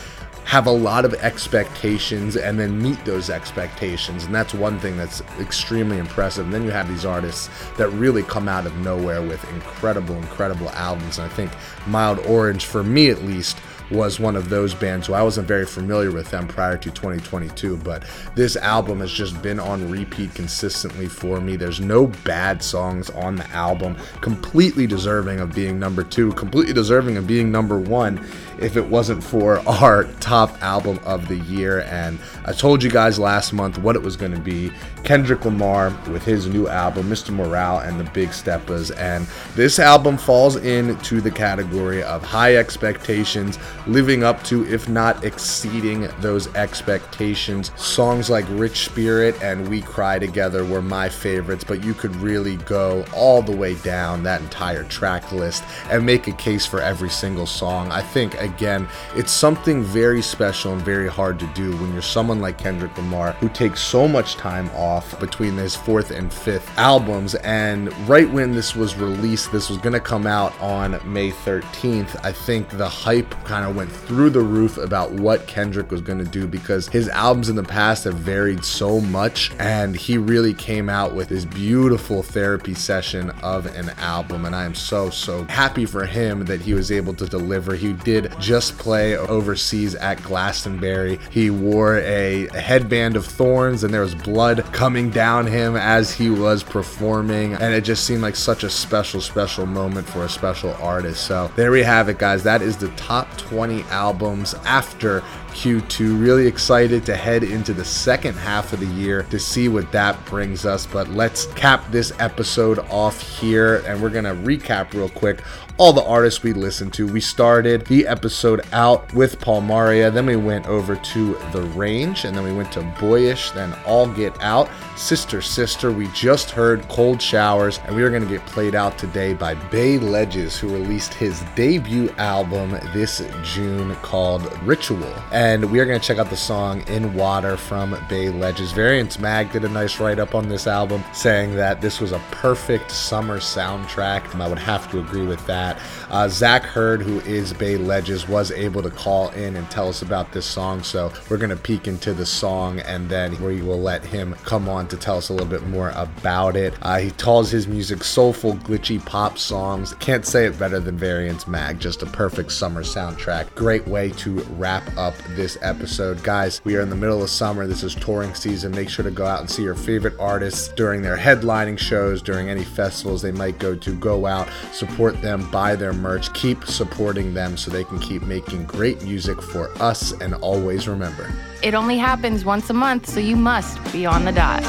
have 0.48 0.66
a 0.66 0.70
lot 0.70 1.04
of 1.04 1.12
expectations 1.16 2.34
and 2.34 2.58
then 2.58 2.80
meet 2.80 3.04
those 3.04 3.28
expectations. 3.28 4.24
And 4.24 4.34
that's 4.34 4.54
one 4.54 4.80
thing 4.80 4.96
that's 4.96 5.20
extremely 5.38 5.98
impressive. 5.98 6.46
And 6.46 6.54
then 6.54 6.64
you 6.64 6.70
have 6.70 6.88
these 6.88 7.04
artists 7.04 7.50
that 7.76 7.90
really 7.90 8.22
come 8.22 8.48
out 8.48 8.64
of 8.64 8.74
nowhere 8.78 9.20
with 9.20 9.46
incredible, 9.52 10.16
incredible 10.16 10.70
albums. 10.70 11.18
And 11.18 11.30
I 11.30 11.34
think 11.34 11.52
Mild 11.86 12.20
Orange, 12.20 12.64
for 12.64 12.82
me 12.82 13.10
at 13.10 13.24
least, 13.24 13.58
was 13.90 14.20
one 14.20 14.36
of 14.36 14.48
those 14.48 14.74
bands 14.74 15.06
who 15.06 15.14
I 15.14 15.22
wasn't 15.22 15.48
very 15.48 15.66
familiar 15.66 16.10
with 16.10 16.30
them 16.30 16.46
prior 16.46 16.76
to 16.76 16.90
2022, 16.90 17.76
but 17.78 18.04
this 18.34 18.56
album 18.56 19.00
has 19.00 19.12
just 19.12 19.40
been 19.42 19.58
on 19.58 19.90
repeat 19.90 20.34
consistently 20.34 21.06
for 21.06 21.40
me. 21.40 21.56
There's 21.56 21.80
no 21.80 22.06
bad 22.06 22.62
songs 22.62 23.10
on 23.10 23.36
the 23.36 23.48
album, 23.50 23.96
completely 24.20 24.86
deserving 24.86 25.40
of 25.40 25.54
being 25.54 25.78
number 25.78 26.04
two, 26.04 26.32
completely 26.32 26.72
deserving 26.72 27.16
of 27.16 27.26
being 27.26 27.50
number 27.50 27.78
one 27.78 28.24
if 28.60 28.76
it 28.76 28.86
wasn't 28.86 29.22
for 29.22 29.58
our 29.68 30.04
top 30.20 30.60
album 30.62 30.98
of 31.04 31.28
the 31.28 31.36
year. 31.36 31.80
And 31.82 32.18
I 32.44 32.52
told 32.52 32.82
you 32.82 32.90
guys 32.90 33.18
last 33.18 33.52
month 33.52 33.78
what 33.78 33.96
it 33.96 34.02
was 34.02 34.16
going 34.16 34.32
to 34.32 34.40
be 34.40 34.70
Kendrick 35.08 35.46
Lamar 35.46 35.88
with 36.10 36.22
his 36.22 36.48
new 36.48 36.68
album, 36.68 37.08
Mr. 37.08 37.30
Morale 37.30 37.78
and 37.78 37.98
the 37.98 38.04
Big 38.10 38.30
Steppers. 38.34 38.90
And 38.90 39.26
this 39.54 39.78
album 39.78 40.18
falls 40.18 40.56
into 40.56 41.22
the 41.22 41.30
category 41.30 42.02
of 42.02 42.22
high 42.22 42.56
expectations, 42.56 43.58
living 43.86 44.22
up 44.22 44.44
to, 44.44 44.70
if 44.70 44.86
not 44.86 45.24
exceeding 45.24 46.10
those 46.20 46.54
expectations. 46.54 47.72
Songs 47.76 48.28
like 48.28 48.44
Rich 48.50 48.84
Spirit 48.84 49.42
and 49.42 49.66
We 49.66 49.80
Cry 49.80 50.18
Together 50.18 50.62
were 50.62 50.82
my 50.82 51.08
favorites, 51.08 51.64
but 51.64 51.82
you 51.82 51.94
could 51.94 52.14
really 52.16 52.56
go 52.58 53.02
all 53.14 53.40
the 53.40 53.56
way 53.56 53.76
down 53.76 54.22
that 54.24 54.42
entire 54.42 54.84
track 54.84 55.32
list 55.32 55.64
and 55.90 56.04
make 56.04 56.28
a 56.28 56.32
case 56.32 56.66
for 56.66 56.82
every 56.82 57.08
single 57.08 57.46
song. 57.46 57.90
I 57.90 58.02
think, 58.02 58.34
again, 58.34 58.86
it's 59.14 59.32
something 59.32 59.82
very 59.82 60.20
special 60.20 60.74
and 60.74 60.82
very 60.82 61.08
hard 61.08 61.38
to 61.38 61.46
do 61.54 61.74
when 61.78 61.94
you're 61.94 62.02
someone 62.02 62.42
like 62.42 62.58
Kendrick 62.58 62.94
Lamar 62.98 63.32
who 63.32 63.48
takes 63.48 63.80
so 63.80 64.06
much 64.06 64.34
time 64.34 64.68
off 64.74 64.97
between 65.20 65.56
his 65.56 65.74
fourth 65.74 66.10
and 66.10 66.32
fifth 66.32 66.70
albums. 66.78 67.34
And 67.36 67.92
right 68.08 68.30
when 68.30 68.52
this 68.52 68.74
was 68.74 68.96
released, 68.96 69.52
this 69.52 69.68
was 69.68 69.78
going 69.78 69.92
to 69.92 70.00
come 70.00 70.26
out 70.26 70.58
on 70.60 71.00
May 71.04 71.30
13th. 71.30 72.24
I 72.24 72.32
think 72.32 72.70
the 72.70 72.88
hype 72.88 73.30
kind 73.44 73.66
of 73.66 73.76
went 73.76 73.90
through 73.90 74.30
the 74.30 74.40
roof 74.40 74.78
about 74.78 75.12
what 75.12 75.46
Kendrick 75.46 75.90
was 75.90 76.00
going 76.00 76.18
to 76.18 76.24
do 76.24 76.46
because 76.46 76.88
his 76.88 77.08
albums 77.08 77.48
in 77.48 77.56
the 77.56 77.62
past 77.62 78.04
have 78.04 78.14
varied 78.14 78.64
so 78.64 79.00
much. 79.00 79.52
And 79.58 79.96
he 79.96 80.18
really 80.18 80.54
came 80.54 80.88
out 80.88 81.14
with 81.14 81.28
this 81.28 81.44
beautiful 81.44 82.22
therapy 82.22 82.74
session 82.74 83.30
of 83.42 83.66
an 83.66 83.90
album. 83.98 84.44
And 84.44 84.54
I 84.54 84.64
am 84.64 84.74
so, 84.74 85.10
so 85.10 85.44
happy 85.44 85.86
for 85.86 86.06
him 86.06 86.44
that 86.46 86.60
he 86.60 86.74
was 86.74 86.90
able 86.90 87.14
to 87.14 87.26
deliver. 87.26 87.74
He 87.74 87.92
did 87.92 88.32
just 88.38 88.78
play 88.78 89.16
overseas 89.16 89.94
at 89.94 90.22
Glastonbury. 90.22 91.18
He 91.30 91.50
wore 91.50 91.98
a 91.98 92.48
headband 92.54 93.16
of 93.16 93.26
thorns 93.26 93.84
and 93.84 93.92
there 93.92 94.00
was 94.00 94.14
blood 94.14 94.64
coming 94.78 95.10
down 95.10 95.44
him 95.44 95.74
as 95.74 96.12
he 96.12 96.30
was 96.30 96.62
performing. 96.62 97.52
And 97.54 97.74
it 97.74 97.80
just 97.80 98.04
seemed 98.04 98.22
like 98.22 98.36
such 98.36 98.62
a 98.62 98.70
special, 98.70 99.20
special 99.20 99.66
moment 99.66 100.08
for 100.08 100.22
a 100.22 100.28
special 100.28 100.72
artist. 100.74 101.26
So 101.26 101.50
there 101.56 101.72
we 101.72 101.82
have 101.82 102.08
it, 102.08 102.18
guys. 102.18 102.44
That 102.44 102.62
is 102.62 102.76
the 102.76 102.86
top 102.90 103.26
20 103.38 103.82
albums 103.90 104.54
after 104.64 105.24
Q2. 105.48 106.20
Really 106.20 106.46
excited 106.46 107.04
to 107.06 107.16
head 107.16 107.42
into 107.42 107.72
the 107.72 107.84
second 107.84 108.34
half 108.34 108.72
of 108.72 108.80
the 108.80 108.86
year 108.86 109.24
to 109.24 109.38
see 109.38 109.68
what 109.68 109.90
that 109.92 110.24
brings 110.26 110.64
us. 110.64 110.86
But 110.86 111.08
let's 111.08 111.46
cap 111.54 111.84
this 111.90 112.12
episode 112.18 112.78
off 112.90 113.20
here 113.20 113.82
and 113.86 114.02
we're 114.02 114.10
going 114.10 114.24
to 114.24 114.34
recap 114.34 114.92
real 114.92 115.08
quick 115.08 115.42
all 115.78 115.92
the 115.92 116.04
artists 116.04 116.42
we 116.42 116.52
listened 116.52 116.92
to. 116.92 117.06
We 117.06 117.20
started 117.20 117.86
the 117.86 118.06
episode 118.06 118.62
out 118.72 119.12
with 119.14 119.40
Palmaria, 119.40 120.12
then 120.12 120.26
we 120.26 120.34
went 120.34 120.66
over 120.66 120.96
to 120.96 121.34
The 121.52 121.62
Range, 121.76 122.24
and 122.24 122.36
then 122.36 122.42
we 122.42 122.52
went 122.52 122.72
to 122.72 122.82
Boyish, 123.00 123.52
then 123.52 123.72
All 123.86 124.08
Get 124.08 124.36
Out, 124.42 124.68
Sister 124.96 125.40
Sister. 125.40 125.92
We 125.92 126.08
just 126.08 126.50
heard 126.50 126.86
Cold 126.88 127.22
Showers, 127.22 127.78
and 127.84 127.94
we 127.94 128.02
are 128.02 128.10
going 128.10 128.24
to 128.24 128.28
get 128.28 128.44
played 128.46 128.74
out 128.74 128.98
today 128.98 129.34
by 129.34 129.54
Bay 129.54 129.98
Ledges, 129.98 130.58
who 130.58 130.68
released 130.68 131.14
his 131.14 131.44
debut 131.54 132.10
album 132.18 132.72
this 132.92 133.22
June 133.44 133.94
called 133.96 134.52
Ritual. 134.64 135.14
And 135.30 135.47
we 135.48 135.80
are 135.80 135.86
going 135.86 135.98
to 135.98 136.06
check 136.06 136.18
out 136.18 136.28
the 136.28 136.36
song 136.36 136.82
In 136.88 137.14
Water 137.14 137.56
from 137.56 137.96
Bay 138.06 138.28
Ledges. 138.28 138.72
Variance 138.72 139.18
Mag 139.18 139.50
did 139.50 139.64
a 139.64 139.68
nice 139.68 139.98
write 139.98 140.18
up 140.18 140.34
on 140.34 140.46
this 140.46 140.66
album 140.66 141.02
saying 141.14 141.56
that 141.56 141.80
this 141.80 142.00
was 142.00 142.12
a 142.12 142.18
perfect 142.30 142.90
summer 142.90 143.38
soundtrack. 143.38 144.30
and 144.34 144.42
I 144.42 144.48
would 144.48 144.58
have 144.58 144.90
to 144.90 144.98
agree 144.98 145.24
with 145.24 145.44
that. 145.46 145.80
Uh, 146.10 146.28
Zach 146.28 146.64
Hurd, 146.64 147.00
who 147.00 147.20
is 147.20 147.54
Bay 147.54 147.78
Ledges, 147.78 148.28
was 148.28 148.50
able 148.50 148.82
to 148.82 148.90
call 148.90 149.30
in 149.30 149.56
and 149.56 149.70
tell 149.70 149.88
us 149.88 150.02
about 150.02 150.32
this 150.32 150.44
song. 150.44 150.82
So 150.82 151.10
we're 151.30 151.38
going 151.38 151.48
to 151.48 151.56
peek 151.56 151.88
into 151.88 152.12
the 152.12 152.26
song 152.26 152.80
and 152.80 153.08
then 153.08 153.40
we 153.42 153.62
will 153.62 153.80
let 153.80 154.04
him 154.04 154.34
come 154.44 154.68
on 154.68 154.86
to 154.88 154.98
tell 154.98 155.16
us 155.16 155.30
a 155.30 155.32
little 155.32 155.48
bit 155.48 155.66
more 155.68 155.92
about 155.94 156.56
it. 156.56 156.74
Uh, 156.82 156.98
he 156.98 157.10
calls 157.12 157.50
his 157.50 157.66
music 157.66 158.04
soulful, 158.04 158.54
glitchy 158.56 159.02
pop 159.06 159.38
songs. 159.38 159.94
Can't 159.94 160.26
say 160.26 160.44
it 160.44 160.58
better 160.58 160.78
than 160.78 160.98
Variance 160.98 161.46
Mag. 161.46 161.80
Just 161.80 162.02
a 162.02 162.06
perfect 162.06 162.52
summer 162.52 162.82
soundtrack. 162.82 163.54
Great 163.54 163.88
way 163.88 164.10
to 164.10 164.40
wrap 164.58 164.84
up 164.98 165.14
this 165.30 165.58
episode. 165.62 166.22
Guys, 166.22 166.60
we 166.64 166.76
are 166.76 166.80
in 166.80 166.90
the 166.90 166.96
middle 166.96 167.22
of 167.22 167.30
summer. 167.30 167.66
This 167.66 167.82
is 167.82 167.94
touring 167.94 168.34
season. 168.34 168.72
Make 168.72 168.88
sure 168.88 169.04
to 169.04 169.10
go 169.10 169.26
out 169.26 169.40
and 169.40 169.50
see 169.50 169.62
your 169.62 169.74
favorite 169.74 170.14
artists 170.18 170.68
during 170.68 171.02
their 171.02 171.16
headlining 171.16 171.78
shows, 171.78 172.22
during 172.22 172.48
any 172.48 172.64
festivals 172.64 173.22
they 173.22 173.32
might 173.32 173.58
go 173.58 173.74
to. 173.74 173.94
Go 173.96 174.26
out, 174.26 174.48
support 174.72 175.20
them, 175.22 175.50
buy 175.50 175.76
their 175.76 175.92
merch, 175.92 176.32
keep 176.34 176.64
supporting 176.64 177.34
them 177.34 177.56
so 177.56 177.70
they 177.70 177.84
can 177.84 177.98
keep 177.98 178.22
making 178.22 178.64
great 178.64 179.02
music 179.02 179.40
for 179.42 179.70
us. 179.82 180.12
And 180.20 180.34
always 180.34 180.88
remember 180.88 181.32
It 181.62 181.74
only 181.74 181.98
happens 181.98 182.44
once 182.44 182.70
a 182.70 182.74
month, 182.74 183.08
so 183.08 183.20
you 183.20 183.36
must 183.36 183.92
be 183.92 184.06
on 184.06 184.24
the 184.24 184.32
dot. 184.32 184.62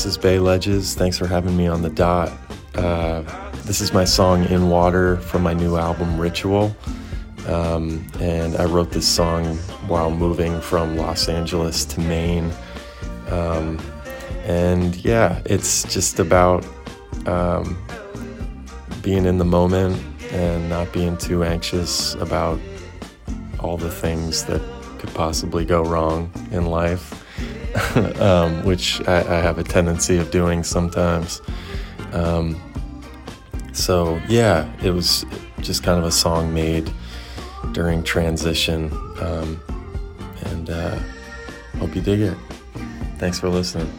This 0.00 0.16
is 0.16 0.16
Bay 0.16 0.38
Ledges. 0.38 0.94
Thanks 0.94 1.18
for 1.18 1.26
having 1.26 1.54
me 1.58 1.66
on 1.66 1.82
the 1.82 1.90
dot. 1.90 2.32
Uh, 2.74 3.20
this 3.64 3.82
is 3.82 3.92
my 3.92 4.06
song 4.06 4.46
In 4.46 4.70
Water 4.70 5.18
from 5.18 5.42
my 5.42 5.52
new 5.52 5.76
album 5.76 6.18
Ritual. 6.18 6.74
Um, 7.46 8.06
and 8.18 8.56
I 8.56 8.64
wrote 8.64 8.92
this 8.92 9.06
song 9.06 9.58
while 9.88 10.10
moving 10.10 10.58
from 10.62 10.96
Los 10.96 11.28
Angeles 11.28 11.84
to 11.84 12.00
Maine. 12.00 12.50
Um, 13.28 13.78
and 14.44 14.96
yeah, 15.04 15.42
it's 15.44 15.82
just 15.92 16.18
about 16.18 16.64
um, 17.26 17.76
being 19.02 19.26
in 19.26 19.36
the 19.36 19.44
moment 19.44 20.02
and 20.32 20.66
not 20.70 20.90
being 20.94 21.18
too 21.18 21.44
anxious 21.44 22.14
about 22.14 22.58
all 23.58 23.76
the 23.76 23.90
things 23.90 24.46
that 24.46 24.62
could 24.98 25.12
possibly 25.12 25.66
go 25.66 25.82
wrong 25.84 26.32
in 26.52 26.64
life, 26.64 27.19
um, 28.20 28.64
which 28.64 29.06
I, 29.08 29.18
I, 29.18 29.40
have 29.40 29.58
a 29.58 29.64
tendency 29.64 30.16
of 30.18 30.30
doing 30.30 30.62
sometimes. 30.62 31.40
Um, 32.12 32.60
so, 33.72 34.20
yeah, 34.28 34.70
it 34.82 34.90
was 34.90 35.24
just 35.60 35.82
kind 35.82 35.98
of 35.98 36.04
a 36.04 36.10
song 36.10 36.52
made 36.52 36.90
during 37.72 38.02
transition. 38.02 38.90
Um, 39.20 39.60
and 40.46 40.70
uh, 40.70 40.98
hope 41.78 41.94
you 41.94 42.02
dig 42.02 42.20
it. 42.20 42.36
Thanks 43.18 43.38
for 43.38 43.48
listening. 43.48 43.90